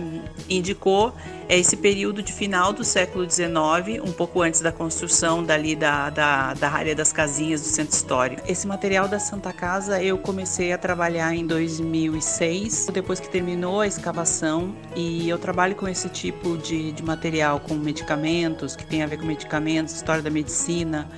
indicou 0.48 1.12
esse 1.48 1.76
período 1.76 2.22
de 2.22 2.32
final 2.32 2.72
do 2.72 2.84
século 2.84 3.28
XIX, 3.28 4.02
um 4.02 4.12
pouco 4.12 4.40
antes 4.40 4.60
da 4.60 4.72
construção 4.72 5.42
dali 5.42 5.76
da, 5.76 6.08
da, 6.08 6.54
da 6.54 6.70
área 6.70 6.94
das 6.94 7.12
casinhas 7.12 7.60
do 7.60 7.66
centro 7.66 7.94
histórico. 7.94 8.42
Esse 8.48 8.66
material 8.66 9.08
da 9.08 9.18
Santa 9.18 9.52
Casa 9.52 10.02
eu 10.02 10.16
comecei 10.16 10.72
a 10.72 10.78
trabalhar 10.78 11.34
em 11.34 11.46
2006, 11.46 12.88
depois 12.92 13.20
que 13.20 13.28
terminou 13.28 13.80
a 13.80 13.86
escavação, 13.86 14.74
e 14.96 15.28
eu 15.28 15.38
trabalho 15.38 15.74
com 15.74 15.86
esse 15.86 16.08
tipo 16.08 16.56
de, 16.56 16.92
de 16.92 17.02
material, 17.02 17.60
com 17.60 17.74
medicamentos, 17.74 18.74
que 18.76 18.86
tem 18.86 19.02
a 19.02 19.06
ver 19.06 19.18
com 19.18 19.26
medicamentos, 19.26 19.94
história 19.94 20.22
da 20.22 20.30
medicina, 20.30 21.08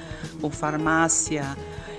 com 0.40 0.50
farmácia, 0.50 1.56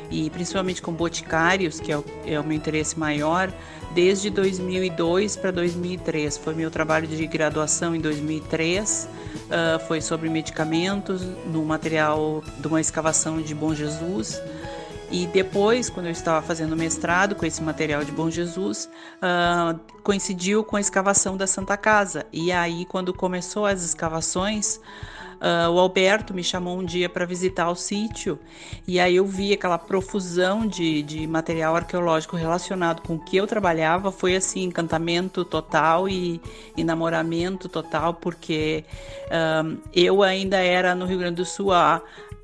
e 0.09 0.29
principalmente 0.29 0.81
com 0.81 0.91
boticários, 0.91 1.79
que 1.79 1.91
é 1.91 1.97
o, 1.97 2.05
é 2.25 2.39
o 2.39 2.43
meu 2.43 2.55
interesse 2.55 2.97
maior, 2.97 3.51
desde 3.93 4.29
2002 4.29 5.37
para 5.37 5.51
2003. 5.51 6.37
Foi 6.37 6.53
meu 6.53 6.69
trabalho 6.69 7.07
de 7.07 7.25
graduação 7.27 7.95
em 7.95 7.99
2003, 7.99 9.07
uh, 9.35 9.87
foi 9.87 10.01
sobre 10.01 10.29
medicamentos, 10.29 11.21
no 11.51 11.63
material 11.63 12.43
de 12.59 12.67
uma 12.67 12.81
escavação 12.81 13.41
de 13.41 13.55
Bom 13.55 13.73
Jesus. 13.73 14.41
E 15.11 15.27
depois, 15.27 15.89
quando 15.89 16.07
eu 16.07 16.11
estava 16.11 16.45
fazendo 16.45 16.75
mestrado 16.75 17.35
com 17.35 17.45
esse 17.45 17.61
material 17.61 18.03
de 18.03 18.11
Bom 18.11 18.29
Jesus, 18.29 18.89
uh, 19.17 19.79
coincidiu 20.03 20.63
com 20.63 20.75
a 20.75 20.81
escavação 20.81 21.37
da 21.37 21.45
Santa 21.45 21.77
Casa. 21.77 22.25
E 22.33 22.51
aí, 22.51 22.85
quando 22.85 23.13
começou 23.13 23.65
as 23.65 23.83
escavações, 23.83 24.79
Uh, 25.45 25.69
o 25.69 25.79
Alberto 25.79 26.33
me 26.33 26.43
chamou 26.43 26.79
um 26.79 26.83
dia 26.83 27.07
para 27.07 27.23
visitar 27.23 27.69
o 27.69 27.75
sítio 27.75 28.39
e 28.87 28.99
aí 28.99 29.17
eu 29.17 29.27
vi 29.27 29.53
aquela 29.53 29.77
profusão 29.77 30.65
de, 30.65 31.03
de 31.03 31.27
material 31.27 31.75
arqueológico 31.75 32.35
relacionado 32.35 33.03
com 33.03 33.13
o 33.13 33.19
que 33.19 33.37
eu 33.37 33.45
trabalhava. 33.45 34.11
Foi 34.11 34.35
assim, 34.35 34.63
encantamento 34.63 35.45
total 35.45 36.09
e 36.09 36.41
enamoramento 36.75 37.69
total, 37.69 38.15
porque 38.15 38.85
uh, 39.27 39.77
eu 39.93 40.23
ainda 40.23 40.57
era 40.57 40.95
no 40.95 41.05
Rio 41.05 41.19
Grande 41.19 41.35
do 41.35 41.45
Sul 41.45 41.71
a, 41.71 42.01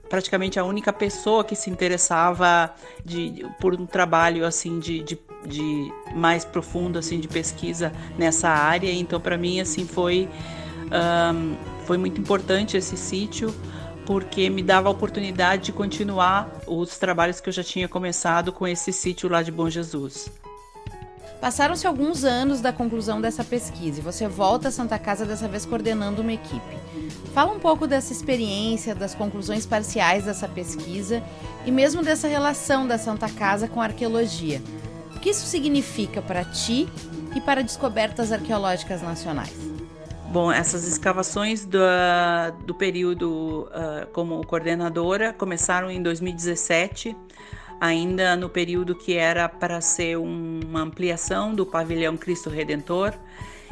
praticamente 0.08 0.60
a 0.60 0.64
única 0.64 0.94
pessoa 0.94 1.44
que 1.44 1.56
se 1.56 1.72
interessava 1.72 2.72
de, 3.04 3.44
por 3.60 3.74
um 3.74 3.88
trabalho 3.88 4.46
assim 4.46 4.78
de, 4.78 5.02
de, 5.02 5.18
de 5.48 5.92
mais 6.14 6.46
profundo 6.46 7.00
assim 7.00 7.20
de 7.20 7.28
pesquisa 7.28 7.92
nessa 8.16 8.50
área. 8.50 8.92
Então, 8.92 9.20
para 9.20 9.40
mim, 9.40 9.60
assim 9.60 9.88
foi 9.88 10.30
um, 10.92 11.56
foi 11.86 11.98
muito 11.98 12.20
importante 12.20 12.78
esse 12.78 12.96
sítio 12.96 13.54
porque 14.06 14.50
me 14.50 14.64
dava 14.64 14.90
a 14.90 14.92
oportunidade 14.92 15.66
de 15.66 15.72
continuar 15.72 16.62
os 16.68 16.98
trabalhos 16.98 17.40
que 17.40 17.50
eu 17.50 17.54
já 17.54 17.64
tinha 17.64 17.88
começado 17.88 18.52
com 18.52 18.68
esse 18.68 18.92
sítio 18.92 19.30
lá 19.30 19.42
de 19.42 19.52
Bom 19.52 19.70
Jesus. 19.70 20.30
Passaram-se 21.40 21.88
alguns 21.88 22.24
anos 22.24 22.62
da 22.62 22.72
conclusão 22.72 23.20
dessa 23.20 23.44
pesquisa 23.44 24.00
e 24.00 24.04
você 24.04 24.28
volta 24.28 24.68
a 24.68 24.72
Santa 24.72 25.00
Casa 25.00 25.26
dessa 25.26 25.48
vez 25.48 25.66
coordenando 25.66 26.22
uma 26.22 26.34
equipe. 26.34 26.78
Fala 27.34 27.52
um 27.52 27.60
pouco 27.60 27.88
dessa 27.88 28.14
experiência, 28.14 28.94
das 28.94 29.16
conclusões 29.16 29.66
parciais 29.66 30.26
dessa 30.26 30.48
pesquisa 30.48 31.24
e 31.66 31.72
mesmo 31.72 32.04
dessa 32.04 32.28
relação 32.28 32.86
da 32.86 32.98
Santa 32.98 33.28
Casa 33.28 33.68
com 33.68 33.82
a 33.82 33.86
arqueologia. 33.86 34.62
O 35.16 35.20
que 35.20 35.32
isso 35.32 35.48
significa 35.48 36.22
para 36.22 36.44
ti 36.44 36.88
e 37.36 37.42
para 37.42 37.64
descobertas 37.64 38.32
arqueológicas 38.32 39.02
nacionais? 39.02 39.71
Bom, 40.32 40.50
essas 40.50 40.88
escavações 40.88 41.66
do, 41.66 41.78
do 42.66 42.74
período 42.74 43.68
uh, 43.68 44.08
como 44.14 44.42
coordenadora 44.48 45.34
começaram 45.34 45.92
em 45.92 46.02
2017, 46.02 47.14
ainda 47.82 48.38
no 48.38 48.48
período 48.48 48.96
que 48.96 49.18
era 49.18 49.50
para 49.50 49.82
ser 49.82 50.18
uma 50.18 50.80
ampliação 50.80 51.54
do 51.54 51.66
pavilhão 51.66 52.16
Cristo 52.16 52.50
Redentor, 52.50 53.12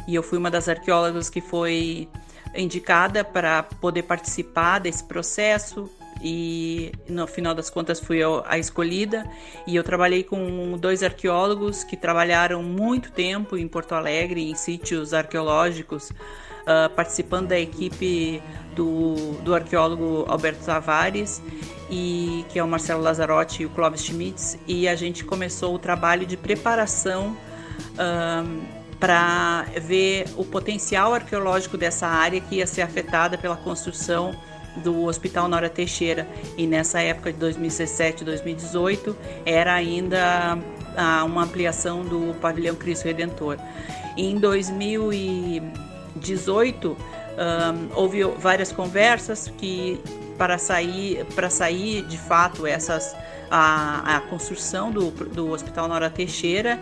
e 0.05 0.13
eu 0.13 0.21
fui 0.21 0.37
uma 0.37 0.51
das 0.51 0.67
arqueólogas 0.67 1.29
que 1.29 1.39
foi 1.39 2.09
indicada 2.53 3.23
para 3.23 3.63
poder 3.63 4.03
participar 4.03 4.79
desse 4.79 5.05
processo 5.05 5.89
e 6.21 6.91
no 7.07 7.25
final 7.25 7.55
das 7.55 7.69
contas 7.69 8.01
fui 8.01 8.17
eu 8.17 8.43
a 8.45 8.57
escolhida. 8.59 9.25
E 9.65 9.77
eu 9.77 9.83
trabalhei 9.83 10.23
com 10.25 10.77
dois 10.77 11.03
arqueólogos 11.03 11.85
que 11.85 11.95
trabalharam 11.95 12.61
muito 12.61 13.13
tempo 13.13 13.55
em 13.55 13.65
Porto 13.65 13.95
Alegre 13.95 14.49
em 14.49 14.55
sítios 14.55 15.13
arqueológicos 15.13 16.11
uh, 16.61 16.89
participando 16.95 17.47
da 17.47 17.59
equipe 17.59 18.41
do, 18.75 19.33
do 19.43 19.53
arqueólogo 19.53 20.25
Alberto 20.27 20.63
Tavares, 20.65 21.41
e, 21.89 22.45
que 22.49 22.59
é 22.59 22.63
o 22.63 22.67
Marcelo 22.67 23.01
Lazzarotti 23.01 23.63
e 23.63 23.65
o 23.65 23.69
Clóvis 23.69 24.03
Schmitz, 24.03 24.57
e 24.67 24.87
a 24.87 24.95
gente 24.95 25.25
começou 25.25 25.73
o 25.73 25.79
trabalho 25.79 26.25
de 26.25 26.37
preparação 26.37 27.35
uh, 27.93 28.79
para 28.99 29.65
ver 29.81 30.25
o 30.35 30.43
potencial 30.43 31.13
arqueológico 31.13 31.77
dessa 31.77 32.07
área 32.07 32.39
que 32.41 32.55
ia 32.55 32.67
ser 32.67 32.81
afetada 32.81 33.37
pela 33.37 33.55
construção 33.55 34.35
do 34.77 35.05
Hospital 35.05 35.47
Nora 35.47 35.69
Teixeira 35.69 36.27
e 36.57 36.67
nessa 36.67 37.01
época 37.01 37.31
de 37.33 37.39
2017 37.39 38.23
2018 38.23 39.15
era 39.45 39.73
ainda 39.73 40.57
ah, 40.95 41.23
uma 41.23 41.43
ampliação 41.43 42.03
do 42.03 42.35
pavilhão 42.39 42.75
Cristo 42.75 43.05
Redentor. 43.05 43.57
Em 44.17 44.37
2000 44.37 45.13
e 45.13 45.63
18, 46.15 46.89
um, 46.89 46.97
houve 47.95 48.23
várias 48.23 48.71
conversas 48.71 49.51
que 49.57 49.99
para 50.37 50.57
sair 50.57 51.25
para 51.35 51.49
sair 51.49 52.01
de 52.03 52.17
fato 52.17 52.65
essas 52.65 53.15
a, 53.51 54.17
a 54.17 54.21
construção 54.21 54.91
do, 54.91 55.11
do 55.11 55.51
Hospital 55.51 55.87
Nora 55.87 56.09
Teixeira 56.09 56.79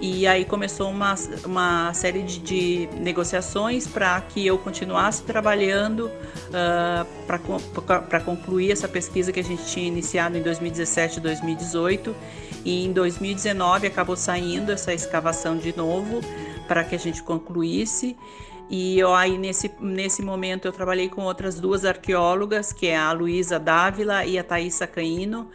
e 0.00 0.26
aí 0.26 0.44
começou 0.44 0.90
uma, 0.90 1.14
uma 1.44 1.94
série 1.94 2.22
de, 2.22 2.38
de 2.40 2.88
negociações 3.00 3.86
para 3.86 4.20
que 4.20 4.44
eu 4.44 4.58
continuasse 4.58 5.22
trabalhando 5.22 6.06
uh, 6.08 7.24
para 8.06 8.20
concluir 8.20 8.72
essa 8.72 8.88
pesquisa 8.88 9.32
que 9.32 9.40
a 9.40 9.44
gente 9.44 9.64
tinha 9.66 9.86
iniciado 9.86 10.36
em 10.36 10.42
2017 10.42 11.18
e 11.18 11.20
2018. 11.20 12.14
E 12.64 12.84
em 12.84 12.92
2019 12.92 13.86
acabou 13.86 14.16
saindo 14.16 14.72
essa 14.72 14.92
escavação 14.92 15.56
de 15.56 15.76
novo 15.76 16.20
para 16.66 16.82
que 16.82 16.94
a 16.94 16.98
gente 16.98 17.22
concluísse. 17.22 18.16
E 18.68 18.98
eu, 18.98 19.14
aí 19.14 19.36
nesse, 19.36 19.70
nesse 19.80 20.22
momento 20.22 20.66
eu 20.66 20.72
trabalhei 20.72 21.08
com 21.08 21.22
outras 21.22 21.60
duas 21.60 21.84
arqueólogas, 21.84 22.72
que 22.72 22.86
é 22.86 22.96
a 22.96 23.12
Luísa 23.12 23.58
Dávila 23.58 24.24
e 24.24 24.38
a 24.38 24.44
Thaisa 24.44 24.86
Caino, 24.86 25.50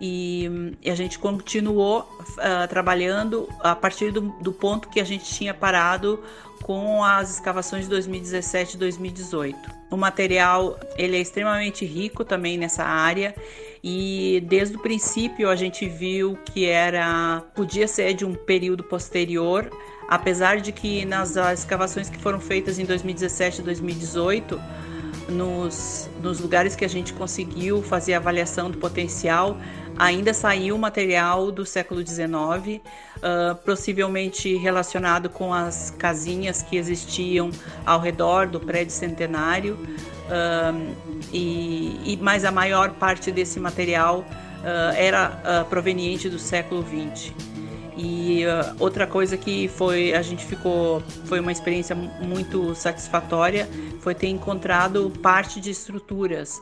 e, 0.00 0.76
e, 0.82 0.90
a 0.90 0.94
gente 0.94 1.18
continuou 1.18 2.00
uh, 2.20 2.68
trabalhando 2.68 3.48
a 3.60 3.76
partir 3.76 4.10
do, 4.10 4.22
do, 4.40 4.52
ponto 4.52 4.88
que 4.88 4.98
a 4.98 5.04
gente 5.04 5.24
tinha 5.24 5.54
parado 5.54 6.22
com 6.62 7.04
as 7.04 7.30
escavações 7.30 7.84
de 7.84 7.90
2017 7.90 8.74
e 8.74 8.78
2018. 8.78 9.56
O 9.90 9.96
material 9.96 10.78
ele 10.96 11.16
é 11.16 11.20
extremamente 11.20 11.84
rico 11.84 12.24
também 12.24 12.58
nessa 12.58 12.82
área 12.82 13.34
e 13.82 14.42
desde 14.48 14.76
o 14.76 14.80
princípio 14.80 15.48
a 15.48 15.54
gente 15.54 15.88
viu 15.88 16.36
que 16.44 16.64
era 16.66 17.42
podia 17.54 17.86
ser 17.86 18.14
de 18.14 18.24
um 18.24 18.34
período 18.34 18.82
posterior 18.82 19.70
apesar 20.08 20.60
de 20.60 20.72
que 20.72 21.04
nas 21.04 21.36
escavações 21.36 22.08
que 22.08 22.18
foram 22.18 22.40
feitas 22.40 22.78
em 22.78 22.84
2017 22.84 23.60
e 23.60 23.64
2018, 23.64 24.60
nos, 25.28 26.10
nos 26.22 26.40
lugares 26.40 26.76
que 26.76 26.84
a 26.84 26.88
gente 26.88 27.12
conseguiu 27.12 27.82
fazer 27.82 28.14
avaliação 28.14 28.70
do 28.70 28.78
potencial, 28.78 29.56
ainda 29.96 30.34
saiu 30.34 30.76
material 30.76 31.50
do 31.50 31.64
século 31.64 32.04
XIX, 32.06 32.26
uh, 32.26 32.80
ah, 33.22 33.54
possivelmente 33.64 34.54
relacionado 34.56 35.30
com 35.30 35.54
as 35.54 35.90
casinhas 35.90 36.62
que 36.62 36.76
existiam 36.76 37.50
ao 37.86 38.00
redor 38.00 38.46
do 38.46 38.60
prédio 38.60 38.92
centenário, 38.92 39.74
uh, 39.74 40.94
e, 41.32 42.00
e, 42.04 42.18
mas 42.20 42.44
a 42.44 42.50
maior 42.50 42.90
parte 42.90 43.30
desse 43.30 43.58
material 43.60 44.20
uh, 44.20 44.94
era 44.96 45.64
proveniente 45.70 46.28
do 46.28 46.38
século 46.38 46.82
XX. 46.82 47.53
E 47.96 48.44
uh, 48.44 48.76
outra 48.78 49.06
coisa 49.06 49.36
que 49.36 49.68
foi 49.68 50.12
a 50.14 50.22
gente 50.22 50.44
ficou 50.44 51.00
foi 51.26 51.38
uma 51.38 51.52
experiência 51.52 51.94
muito 51.94 52.74
satisfatória 52.74 53.68
foi 54.00 54.14
ter 54.14 54.28
encontrado 54.28 55.10
parte 55.22 55.60
de 55.60 55.70
estruturas 55.70 56.60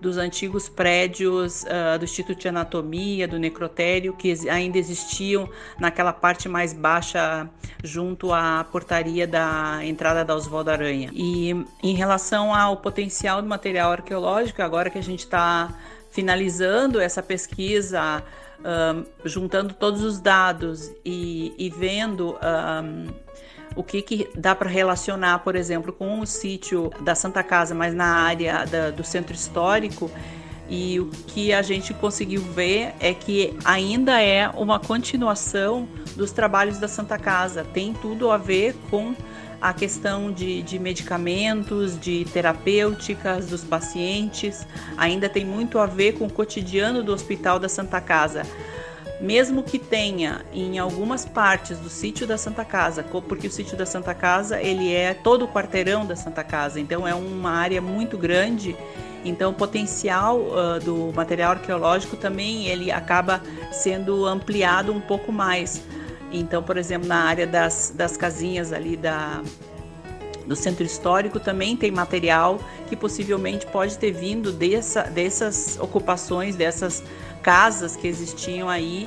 dos 0.00 0.18
antigos 0.18 0.68
prédios 0.68 1.62
uh, 1.62 1.98
do 1.98 2.04
Instituto 2.04 2.38
de 2.38 2.48
Anatomia, 2.48 3.26
do 3.26 3.38
necrotério, 3.38 4.12
que 4.12 4.48
ainda 4.50 4.76
existiam 4.76 5.48
naquela 5.78 6.12
parte 6.12 6.46
mais 6.46 6.74
baixa, 6.74 7.48
junto 7.82 8.30
à 8.30 8.64
portaria 8.70 9.26
da 9.26 9.80
entrada 9.82 10.22
da 10.22 10.34
Oswaldo 10.34 10.70
Aranha. 10.70 11.10
E 11.12 11.56
em 11.82 11.94
relação 11.94 12.54
ao 12.54 12.76
potencial 12.76 13.40
do 13.40 13.48
material 13.48 13.92
arqueológico, 13.92 14.60
agora 14.60 14.90
que 14.90 14.98
a 14.98 15.02
gente 15.02 15.20
está 15.20 15.72
finalizando 16.10 17.00
essa 17.00 17.22
pesquisa 17.22 18.22
um, 18.60 19.04
juntando 19.24 19.74
todos 19.74 20.02
os 20.02 20.20
dados 20.20 20.90
e, 21.04 21.54
e 21.58 21.70
vendo 21.70 22.36
um, 22.36 23.06
o 23.76 23.82
que, 23.82 24.02
que 24.02 24.28
dá 24.34 24.54
para 24.54 24.68
relacionar, 24.68 25.40
por 25.40 25.56
exemplo, 25.56 25.92
com 25.92 26.20
o 26.20 26.26
sítio 26.26 26.90
da 27.00 27.14
Santa 27.14 27.42
Casa, 27.42 27.74
mas 27.74 27.94
na 27.94 28.06
área 28.06 28.64
da, 28.66 28.90
do 28.90 29.04
centro 29.04 29.34
histórico. 29.34 30.10
E 30.68 30.98
o 30.98 31.10
que 31.26 31.52
a 31.52 31.60
gente 31.60 31.92
conseguiu 31.92 32.40
ver 32.40 32.94
é 32.98 33.12
que 33.12 33.54
ainda 33.64 34.22
é 34.22 34.48
uma 34.48 34.80
continuação 34.80 35.86
dos 36.16 36.32
trabalhos 36.32 36.78
da 36.78 36.88
Santa 36.88 37.18
Casa. 37.18 37.64
Tem 37.64 37.92
tudo 37.92 38.30
a 38.30 38.38
ver 38.38 38.74
com 38.90 39.14
a 39.64 39.72
questão 39.72 40.30
de, 40.30 40.62
de 40.62 40.78
medicamentos, 40.78 41.98
de 41.98 42.26
terapêuticas 42.26 43.46
dos 43.46 43.64
pacientes, 43.64 44.66
ainda 44.96 45.28
tem 45.28 45.44
muito 45.44 45.78
a 45.78 45.86
ver 45.86 46.18
com 46.18 46.26
o 46.26 46.32
cotidiano 46.32 47.02
do 47.02 47.12
Hospital 47.12 47.58
da 47.58 47.68
Santa 47.68 48.00
Casa. 48.00 48.42
Mesmo 49.20 49.62
que 49.62 49.78
tenha 49.78 50.44
em 50.52 50.78
algumas 50.78 51.24
partes 51.24 51.78
do 51.78 51.88
sítio 51.88 52.26
da 52.26 52.36
Santa 52.36 52.64
Casa, 52.64 53.02
porque 53.02 53.46
o 53.46 53.50
sítio 53.50 53.76
da 53.76 53.86
Santa 53.86 54.12
Casa 54.12 54.60
ele 54.60 54.92
é 54.92 55.14
todo 55.14 55.46
o 55.46 55.48
quarteirão 55.48 56.04
da 56.04 56.14
Santa 56.14 56.44
Casa, 56.44 56.78
então 56.78 57.08
é 57.08 57.14
uma 57.14 57.52
área 57.52 57.80
muito 57.80 58.18
grande 58.18 58.76
então, 59.24 59.52
o 59.52 59.54
potencial 59.54 60.38
uh, 60.38 60.78
do 60.84 61.10
material 61.14 61.52
arqueológico 61.52 62.14
também 62.16 62.66
ele 62.66 62.90
acaba 62.90 63.40
sendo 63.72 64.26
ampliado 64.26 64.92
um 64.92 65.00
pouco 65.00 65.32
mais. 65.32 65.82
Então, 66.36 66.62
por 66.62 66.76
exemplo, 66.76 67.06
na 67.06 67.24
área 67.24 67.46
das, 67.46 67.92
das 67.94 68.16
casinhas 68.16 68.72
ali 68.72 68.96
da, 68.96 69.40
do 70.46 70.56
centro 70.56 70.84
histórico 70.84 71.38
também 71.38 71.76
tem 71.76 71.92
material 71.92 72.58
que 72.88 72.96
possivelmente 72.96 73.66
pode 73.66 73.96
ter 73.98 74.10
vindo 74.10 74.50
dessa, 74.50 75.02
dessas 75.02 75.78
ocupações, 75.80 76.56
dessas 76.56 77.02
casas 77.40 77.94
que 77.94 78.08
existiam 78.08 78.68
aí, 78.68 79.06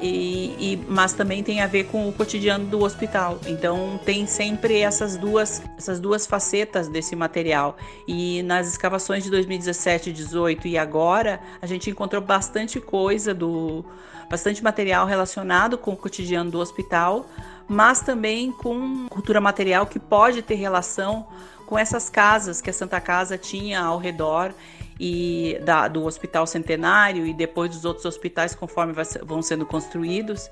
e, 0.00 0.54
e, 0.58 0.84
mas 0.88 1.12
também 1.12 1.42
tem 1.42 1.60
a 1.60 1.66
ver 1.66 1.84
com 1.84 2.08
o 2.08 2.12
cotidiano 2.12 2.66
do 2.66 2.82
hospital. 2.82 3.38
Então 3.46 3.98
tem 4.04 4.26
sempre 4.26 4.78
essas 4.80 5.16
duas, 5.16 5.62
essas 5.76 5.98
duas 5.98 6.26
facetas 6.26 6.88
desse 6.88 7.16
material. 7.16 7.76
E 8.06 8.42
nas 8.42 8.68
escavações 8.68 9.24
de 9.24 9.30
2017, 9.30 10.12
18 10.12 10.68
e 10.68 10.78
agora 10.78 11.40
a 11.60 11.66
gente 11.66 11.90
encontrou 11.90 12.22
bastante 12.22 12.80
coisa 12.80 13.34
do 13.34 13.84
bastante 14.30 14.62
material 14.62 15.06
relacionado 15.06 15.78
com 15.78 15.92
o 15.92 15.96
cotidiano 15.96 16.50
do 16.50 16.58
hospital, 16.58 17.26
mas 17.66 18.00
também 18.00 18.52
com 18.52 19.08
cultura 19.08 19.40
material 19.40 19.86
que 19.86 19.98
pode 19.98 20.42
ter 20.42 20.54
relação 20.54 21.26
com 21.66 21.78
essas 21.78 22.08
casas 22.08 22.60
que 22.60 22.70
a 22.70 22.72
Santa 22.72 23.00
Casa 23.00 23.36
tinha 23.36 23.80
ao 23.80 23.98
redor 23.98 24.54
e 24.98 25.58
da, 25.64 25.86
do 25.88 26.04
Hospital 26.04 26.46
Centenário 26.46 27.26
e 27.26 27.32
depois 27.32 27.70
dos 27.70 27.84
outros 27.84 28.04
hospitais 28.04 28.54
conforme 28.54 28.92
vai, 28.92 29.04
vão 29.24 29.40
sendo 29.42 29.64
construídos 29.64 30.50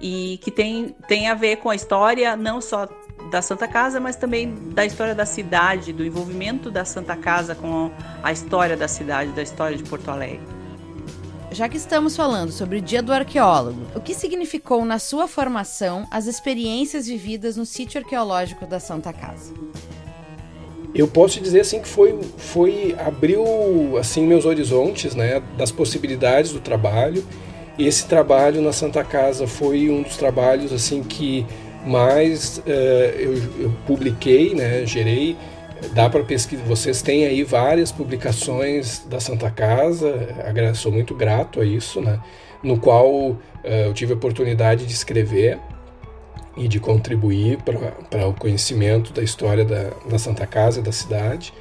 e 0.00 0.38
que 0.42 0.50
tem, 0.50 0.94
tem 1.06 1.28
a 1.28 1.34
ver 1.34 1.56
com 1.56 1.70
a 1.70 1.74
história 1.74 2.36
não 2.36 2.60
só 2.60 2.88
da 3.30 3.40
Santa 3.40 3.68
Casa, 3.68 4.00
mas 4.00 4.16
também 4.16 4.52
da 4.72 4.84
história 4.84 5.14
da 5.14 5.24
cidade, 5.24 5.92
do 5.92 6.04
envolvimento 6.04 6.70
da 6.70 6.84
Santa 6.84 7.16
Casa 7.16 7.54
com 7.54 7.90
a 8.22 8.32
história 8.32 8.76
da 8.76 8.88
cidade, 8.88 9.30
da 9.30 9.42
história 9.42 9.76
de 9.76 9.84
Porto 9.84 10.10
Alegre 10.10 10.64
já 11.54 11.68
que 11.68 11.76
estamos 11.76 12.16
falando 12.16 12.50
sobre 12.50 12.78
o 12.78 12.82
Dia 12.82 13.00
do 13.00 13.12
Arqueólogo, 13.12 13.86
o 13.94 14.00
que 14.00 14.12
significou 14.12 14.84
na 14.84 14.98
sua 14.98 15.28
formação 15.28 16.04
as 16.10 16.26
experiências 16.26 17.06
vividas 17.06 17.56
no 17.56 17.64
sítio 17.64 18.00
arqueológico 18.00 18.66
da 18.66 18.80
Santa 18.80 19.12
Casa? 19.12 19.54
Eu 20.94 21.08
posso 21.08 21.40
dizer 21.40 21.60
assim 21.60 21.80
que 21.80 21.88
foi, 21.88 22.18
foi 22.36 22.94
abriu 22.98 23.98
assim 23.98 24.26
meus 24.26 24.44
horizontes, 24.44 25.14
né, 25.14 25.42
das 25.58 25.72
possibilidades 25.72 26.52
do 26.52 26.60
trabalho. 26.60 27.24
Esse 27.76 28.06
trabalho 28.06 28.62
na 28.62 28.72
Santa 28.72 29.02
Casa 29.02 29.46
foi 29.46 29.90
um 29.90 30.02
dos 30.02 30.16
trabalhos 30.16 30.72
assim 30.72 31.02
que 31.02 31.44
mais 31.84 32.58
uh, 32.58 32.70
eu, 32.70 33.34
eu 33.58 33.72
publiquei, 33.86 34.54
né, 34.54 34.86
gerei 34.86 35.36
dá 35.92 36.08
para 36.08 36.22
pesquisar. 36.22 36.64
Vocês 36.64 37.02
têm 37.02 37.26
aí 37.26 37.42
várias 37.42 37.92
publicações 37.92 39.04
da 39.08 39.20
Santa 39.20 39.50
Casa, 39.50 40.28
sou 40.74 40.92
muito 40.92 41.14
grato 41.14 41.60
a 41.60 41.64
isso, 41.64 42.00
né? 42.00 42.20
No 42.62 42.78
qual 42.78 43.10
uh, 43.10 43.38
eu 43.62 43.92
tive 43.92 44.12
a 44.12 44.16
oportunidade 44.16 44.86
de 44.86 44.92
escrever 44.92 45.58
e 46.56 46.68
de 46.68 46.78
contribuir 46.78 47.58
para 47.62 48.28
o 48.28 48.34
conhecimento 48.34 49.12
da 49.12 49.22
história 49.22 49.64
da, 49.64 49.90
da 50.08 50.18
Santa 50.18 50.46
Casa 50.46 50.80
e 50.80 50.82
da 50.82 50.92
cidade. 50.92 51.52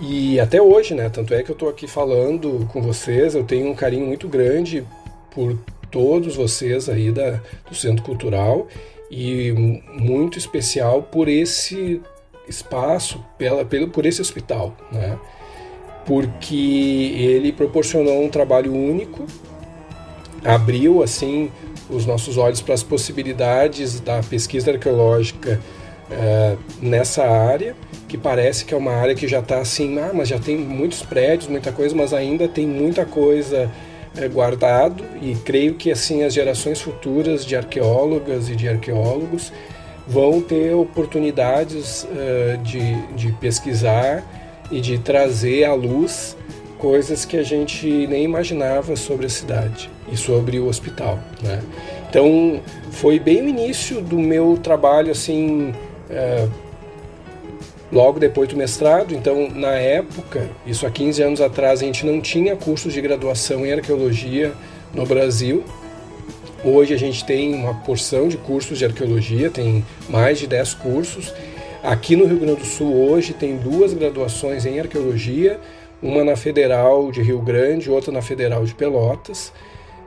E 0.00 0.40
até 0.40 0.60
hoje, 0.60 0.94
né? 0.94 1.08
Tanto 1.08 1.34
é 1.34 1.42
que 1.42 1.50
eu 1.50 1.54
estou 1.54 1.68
aqui 1.68 1.86
falando 1.86 2.66
com 2.72 2.80
vocês, 2.82 3.34
eu 3.34 3.44
tenho 3.44 3.70
um 3.70 3.74
carinho 3.74 4.06
muito 4.06 4.28
grande 4.28 4.86
por 5.30 5.56
todos 5.90 6.36
vocês 6.36 6.88
aí 6.88 7.12
da, 7.12 7.40
do 7.68 7.74
Centro 7.74 8.02
Cultural 8.02 8.66
e 9.10 9.52
muito 9.98 10.38
especial 10.38 11.02
por 11.02 11.28
esse 11.28 12.00
espaço 12.48 13.22
pela, 13.38 13.64
pelo, 13.64 13.88
por 13.88 14.06
esse 14.06 14.20
hospital, 14.20 14.74
né? 14.90 15.18
porque 16.04 17.14
ele 17.16 17.52
proporcionou 17.52 18.24
um 18.24 18.28
trabalho 18.28 18.74
único, 18.74 19.24
abriu 20.44 21.02
assim 21.02 21.50
os 21.88 22.06
nossos 22.06 22.36
olhos 22.36 22.60
para 22.60 22.74
as 22.74 22.82
possibilidades 22.82 24.00
da 24.00 24.22
pesquisa 24.22 24.72
arqueológica 24.72 25.60
uh, 26.10 26.58
nessa 26.80 27.24
área, 27.24 27.74
que 28.08 28.16
parece 28.16 28.64
que 28.64 28.74
é 28.74 28.76
uma 28.76 28.92
área 28.92 29.14
que 29.14 29.28
já 29.28 29.40
está 29.40 29.58
assim, 29.58 29.98
ah, 29.98 30.10
mas 30.12 30.28
já 30.28 30.38
tem 30.38 30.56
muitos 30.56 31.02
prédios, 31.02 31.48
muita 31.48 31.72
coisa, 31.72 31.94
mas 31.94 32.12
ainda 32.12 32.48
tem 32.48 32.66
muita 32.66 33.04
coisa 33.04 33.70
uh, 34.16 34.30
guardado. 34.30 35.04
E 35.20 35.34
creio 35.34 35.74
que 35.74 35.90
assim 35.90 36.22
as 36.22 36.32
gerações 36.32 36.80
futuras 36.80 37.44
de 37.44 37.56
arqueólogas 37.56 38.48
e 38.48 38.56
de 38.56 38.68
arqueólogos 38.68 39.52
vão 40.06 40.40
ter 40.40 40.74
oportunidades 40.74 42.04
uh, 42.04 42.58
de, 42.58 42.94
de 43.14 43.32
pesquisar 43.32 44.24
e 44.70 44.80
de 44.80 44.98
trazer 44.98 45.64
à 45.64 45.74
luz 45.74 46.36
coisas 46.82 47.24
que 47.24 47.36
a 47.36 47.44
gente 47.44 47.86
nem 48.08 48.24
imaginava 48.24 48.96
sobre 48.96 49.26
a 49.26 49.28
cidade 49.28 49.88
e 50.10 50.16
sobre 50.16 50.58
o 50.58 50.66
hospital, 50.66 51.16
né? 51.40 51.62
Então 52.10 52.60
foi 52.90 53.20
bem 53.20 53.40
o 53.40 53.48
início 53.48 54.00
do 54.00 54.18
meu 54.18 54.58
trabalho 54.60 55.12
assim, 55.12 55.72
é, 56.10 56.48
logo 57.92 58.18
depois 58.18 58.48
do 58.48 58.56
mestrado. 58.56 59.14
Então 59.14 59.48
na 59.48 59.74
época, 59.74 60.50
isso 60.66 60.84
há 60.84 60.90
15 60.90 61.22
anos 61.22 61.40
atrás, 61.40 61.80
a 61.80 61.84
gente 61.84 62.04
não 62.04 62.20
tinha 62.20 62.56
cursos 62.56 62.92
de 62.92 63.00
graduação 63.00 63.64
em 63.64 63.72
arqueologia 63.72 64.52
no 64.92 65.06
Brasil. 65.06 65.62
Hoje 66.64 66.92
a 66.94 66.98
gente 66.98 67.24
tem 67.24 67.54
uma 67.54 67.74
porção 67.74 68.26
de 68.26 68.36
cursos 68.36 68.76
de 68.76 68.84
arqueologia, 68.84 69.50
tem 69.50 69.84
mais 70.08 70.40
de 70.40 70.48
10 70.48 70.74
cursos. 70.74 71.32
Aqui 71.80 72.16
no 72.16 72.26
Rio 72.26 72.40
Grande 72.40 72.60
do 72.60 72.66
Sul 72.66 72.92
hoje 72.92 73.32
tem 73.32 73.56
duas 73.56 73.94
graduações 73.94 74.66
em 74.66 74.80
arqueologia, 74.80 75.60
uma 76.02 76.24
na 76.24 76.36
Federal 76.36 77.10
de 77.10 77.22
Rio 77.22 77.40
Grande, 77.40 77.90
outra 77.90 78.12
na 78.12 78.20
Federal 78.20 78.64
de 78.64 78.74
Pelotas. 78.74 79.52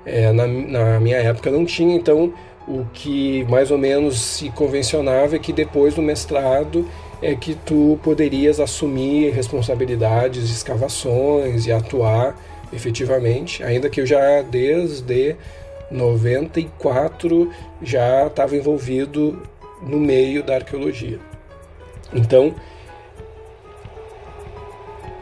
É, 0.05 0.31
na, 0.31 0.45
na, 0.45 0.99
minha 0.99 1.17
época 1.17 1.49
não 1.49 1.65
tinha, 1.65 1.95
então 1.95 2.33
o 2.67 2.85
que 2.93 3.43
mais 3.49 3.71
ou 3.71 3.77
menos 3.77 4.19
se 4.19 4.49
convencionava 4.51 5.35
é 5.35 5.39
que 5.39 5.53
depois 5.53 5.95
do 5.95 6.01
mestrado 6.01 6.87
é 7.21 7.33
que 7.33 7.55
tu 7.55 7.99
poderias 8.03 8.59
assumir 8.59 9.31
responsabilidades 9.31 10.47
de 10.47 10.53
escavações 10.53 11.65
e 11.65 11.71
atuar 11.71 12.35
efetivamente, 12.73 13.63
ainda 13.63 13.89
que 13.89 14.01
eu 14.01 14.05
já 14.05 14.41
desde 14.41 15.35
94 15.89 17.51
já 17.81 18.27
estava 18.27 18.55
envolvido 18.55 19.41
no 19.81 19.99
meio 19.99 20.43
da 20.43 20.55
arqueologia. 20.55 21.19
Então, 22.13 22.53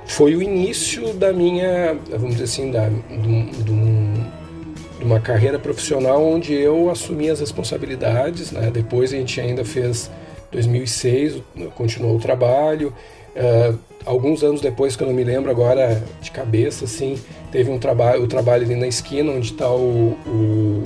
foi 0.06 0.36
o 0.36 0.42
início 0.42 1.14
da 1.14 1.32
minha, 1.32 1.98
vamos 2.10 2.32
dizer 2.32 2.44
assim, 2.44 2.72
da, 2.72 2.90
de 2.90 5.04
uma 5.04 5.20
carreira 5.20 5.60
profissional 5.60 6.24
onde 6.24 6.54
eu 6.54 6.90
assumi 6.90 7.30
as 7.30 7.40
responsabilidades. 7.40 8.52
Né? 8.52 8.72
Depois 8.72 9.14
a 9.14 9.18
gente 9.18 9.40
ainda 9.40 9.66
fez 9.66 10.10
2006, 10.52 11.42
continuou 11.76 12.18
o 12.18 12.20
trabalho. 12.20 12.94
Uh, 13.36 13.78
alguns 14.06 14.44
anos 14.44 14.62
depois, 14.62 14.96
que 14.96 15.04
eu 15.04 15.08
não 15.08 15.14
me 15.14 15.24
lembro 15.24 15.50
agora 15.50 16.04
de 16.22 16.32
cabeça, 16.32 16.86
assim, 16.86 17.18
teve 17.52 17.72
um 17.72 17.80
trabalho, 17.80 18.24
o 18.24 18.28
trabalho 18.28 18.64
ali 18.64 18.76
na 18.76 18.88
esquina 18.88 19.32
onde 19.32 19.52
está 19.52 19.72
o, 19.72 20.18
o, 20.28 20.84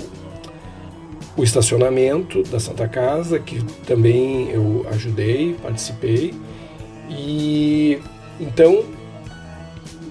o, 1.35 1.43
estacionamento 1.43 2.43
da 2.43 2.59
Santa 2.59 2.87
Casa, 2.87 3.39
que 3.39 3.61
também 3.85 4.49
eu 4.49 4.85
ajudei, 4.91 5.55
participei. 5.61 6.33
E 7.09 7.99
então 8.39 8.83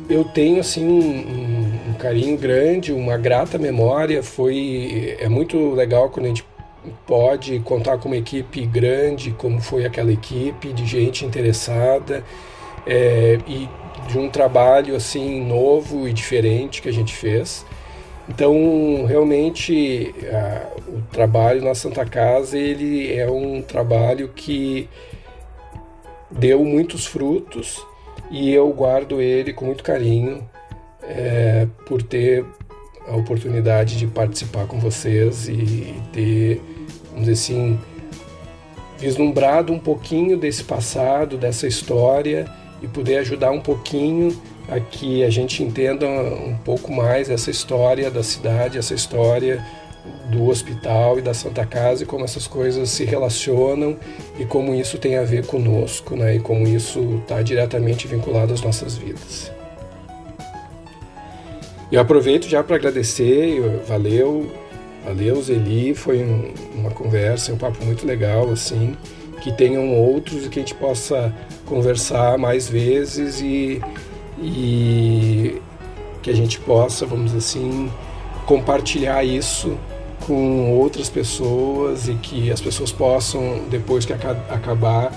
eu 0.09 0.25
tenho 0.25 0.61
assim 0.61 0.85
um, 0.87 1.91
um, 1.91 1.95
carinho 1.95 2.37
grande, 2.37 2.93
uma 2.93 3.17
grata 3.17 3.59
memória. 3.59 4.23
Foi 4.23 5.17
é 5.19 5.29
muito 5.29 5.71
legal 5.71 6.11
quando 6.11 6.27
a 6.27 6.29
gente 6.29 6.45
pode 7.07 7.59
contar 7.61 7.99
com 7.99 8.09
uma 8.09 8.17
equipe 8.17 8.65
grande, 8.67 9.33
como 9.33 9.61
foi 9.61 9.85
aquela 9.85 10.13
equipe 10.13 10.73
de 10.73 10.87
gente 10.87 11.25
interessada 11.25 12.25
é, 12.87 13.39
e 13.47 13.69
de 14.09 14.19
um 14.19 14.29
trabalho 14.29 14.95
assim 14.95 15.45
novo 15.45 16.07
e 16.07 16.13
diferente 16.13 16.81
que 16.81 16.89
a 16.89 16.93
gente 16.93 17.15
fez. 17.15 17.65
Então, 18.29 19.05
realmente, 19.07 20.15
a, 20.33 20.67
o 20.89 21.03
trabalho 21.13 21.63
na 21.63 21.75
Santa 21.75 22.05
Casa 22.05 22.59
ele 22.59 23.13
é 23.13 23.29
um 23.31 23.63
trabalho 23.63 24.29
que 24.29 24.89
deu 26.31 26.65
muitos 26.65 27.07
frutos 27.07 27.85
e 28.31 28.53
eu 28.53 28.69
guardo 28.71 29.21
ele 29.21 29.53
com 29.53 29.65
muito 29.65 29.85
carinho 29.85 30.49
é, 31.03 31.67
por 31.87 32.03
ter 32.03 32.45
a 33.09 33.17
oportunidade 33.17 33.97
de 33.97 34.07
participar 34.07 34.67
com 34.67 34.79
vocês 34.81 35.49
e 35.49 35.95
ter, 36.13 36.61
vamos 37.11 37.27
dizer 37.27 37.33
assim, 37.33 37.79
vislumbrado 38.99 39.73
um 39.73 39.79
pouquinho 39.79 40.37
desse 40.37 40.65
passado, 40.65 41.37
dessa 41.37 41.67
história 41.67 42.51
e 42.83 42.89
poder 42.89 43.19
ajudar 43.19 43.51
um 43.51 43.61
pouquinho 43.61 44.37
a 44.69 44.81
que 44.81 45.23
a 45.23 45.31
gente 45.31 45.63
entenda 45.63 46.07
um 46.07 46.57
pouco 46.65 46.93
mais 46.93 47.31
essa 47.31 47.51
história 47.51 48.11
da 48.11 48.23
cidade, 48.23 48.79
essa 48.79 48.95
história 48.95 49.65
do 50.31 50.49
hospital 50.49 51.19
e 51.19 51.23
da 51.23 51.33
Santa 51.33 51.65
Casa 51.65 52.03
e 52.03 52.07
como 52.07 52.25
essas 52.25 52.47
coisas 52.47 52.91
se 52.91 53.05
relacionam 53.05 53.97
e 54.39 54.45
como 54.45 54.75
isso 54.75 54.99
tem 54.99 55.17
a 55.17 55.23
ver 55.23 55.47
conosco, 55.47 56.17
né? 56.17 56.37
E 56.37 56.41
como 56.41 56.67
isso 56.67 57.21
está 57.23 57.43
diretamente 57.43 58.07
vinculado 58.09 58.53
às 58.53 58.61
nossas 58.63 58.97
vidas. 58.97 59.53
Eu 61.91 62.01
aproveito 62.01 62.49
já 62.49 62.65
para 62.65 62.77
agradecer, 62.77 63.61
valeu, 63.87 64.51
valeu 65.05 65.41
Zeli, 65.41 65.95
foi 65.95 66.23
um, 66.23 66.53
uma 66.75 66.91
conversa, 66.91 67.53
um 67.53 67.57
papo 67.57 67.85
muito 67.85 68.05
legal 68.05 68.51
assim, 68.51 68.97
que 69.41 69.53
tenham 69.53 69.95
outros 69.95 70.45
e 70.45 70.49
que 70.49 70.59
a 70.59 70.63
gente 70.63 70.75
possa 70.75 71.33
conversar 71.65 72.37
mais 72.39 72.69
vezes 72.69 73.41
e, 73.41 73.81
e 74.41 75.63
que 76.21 76.31
a 76.31 76.35
gente 76.35 76.59
possa, 76.59 77.07
vamos 77.07 77.33
assim, 77.33 77.89
compartilhar 78.47 79.23
isso 79.23 79.79
com 80.27 80.77
outras 80.77 81.09
pessoas 81.09 82.09
e 82.09 82.15
que 82.15 82.51
as 82.51 82.61
pessoas 82.61 82.91
possam, 82.91 83.65
depois 83.71 84.05
que 84.05 84.13
acabar 84.13 85.13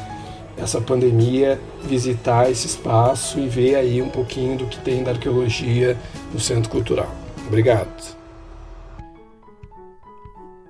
essa 0.55 0.79
pandemia, 0.79 1.59
visitar 1.83 2.49
esse 2.51 2.67
espaço 2.67 3.39
e 3.39 3.47
ver 3.47 3.75
aí 3.75 4.01
um 4.01 4.09
pouquinho 4.09 4.57
do 4.57 4.67
que 4.67 4.77
tem 4.79 5.03
da 5.03 5.11
arqueologia 5.11 5.97
no 6.31 6.39
Centro 6.39 6.69
Cultural. 6.69 7.09
Obrigado. 7.47 8.19